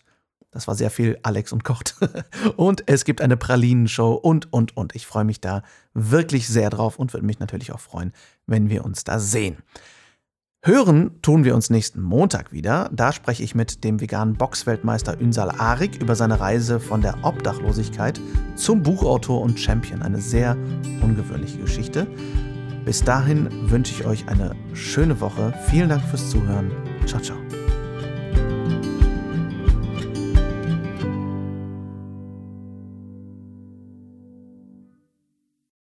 das 0.51 0.67
war 0.67 0.75
sehr 0.75 0.89
viel 0.89 1.19
Alex 1.23 1.53
und 1.53 1.63
kocht. 1.63 1.95
und 2.55 2.83
es 2.87 3.05
gibt 3.05 3.21
eine 3.21 3.37
Pralinenshow 3.37 4.13
und, 4.13 4.51
und, 4.51 4.75
und. 4.75 4.95
Ich 4.95 5.05
freue 5.05 5.25
mich 5.25 5.41
da 5.41 5.63
wirklich 5.93 6.47
sehr 6.47 6.69
drauf 6.69 6.97
und 6.97 7.13
würde 7.13 7.25
mich 7.25 7.39
natürlich 7.39 7.71
auch 7.71 7.79
freuen, 7.79 8.13
wenn 8.47 8.69
wir 8.69 8.85
uns 8.85 9.03
da 9.03 9.19
sehen. 9.19 9.57
Hören 10.61 11.21
tun 11.21 11.45
wir 11.45 11.55
uns 11.55 11.69
nächsten 11.69 12.01
Montag 12.01 12.51
wieder. 12.51 12.89
Da 12.91 13.13
spreche 13.13 13.43
ich 13.43 13.55
mit 13.55 13.85
dem 13.85 14.01
veganen 14.01 14.35
Boxweltmeister 14.35 15.17
Ünsal 15.17 15.51
Arik 15.51 16.01
über 16.01 16.15
seine 16.15 16.41
Reise 16.41 16.81
von 16.81 17.01
der 17.01 17.23
Obdachlosigkeit 17.23 18.19
zum 18.55 18.83
Buchautor 18.83 19.39
und 19.41 19.57
Champion. 19.57 20.01
Eine 20.01 20.19
sehr 20.19 20.57
ungewöhnliche 21.01 21.59
Geschichte. 21.59 22.07
Bis 22.83 23.03
dahin 23.03 23.69
wünsche 23.69 23.93
ich 23.93 24.05
euch 24.05 24.27
eine 24.27 24.53
schöne 24.73 25.21
Woche. 25.21 25.53
Vielen 25.69 25.87
Dank 25.87 26.03
fürs 26.03 26.29
Zuhören. 26.29 26.71
Ciao, 27.05 27.21
ciao. 27.21 27.37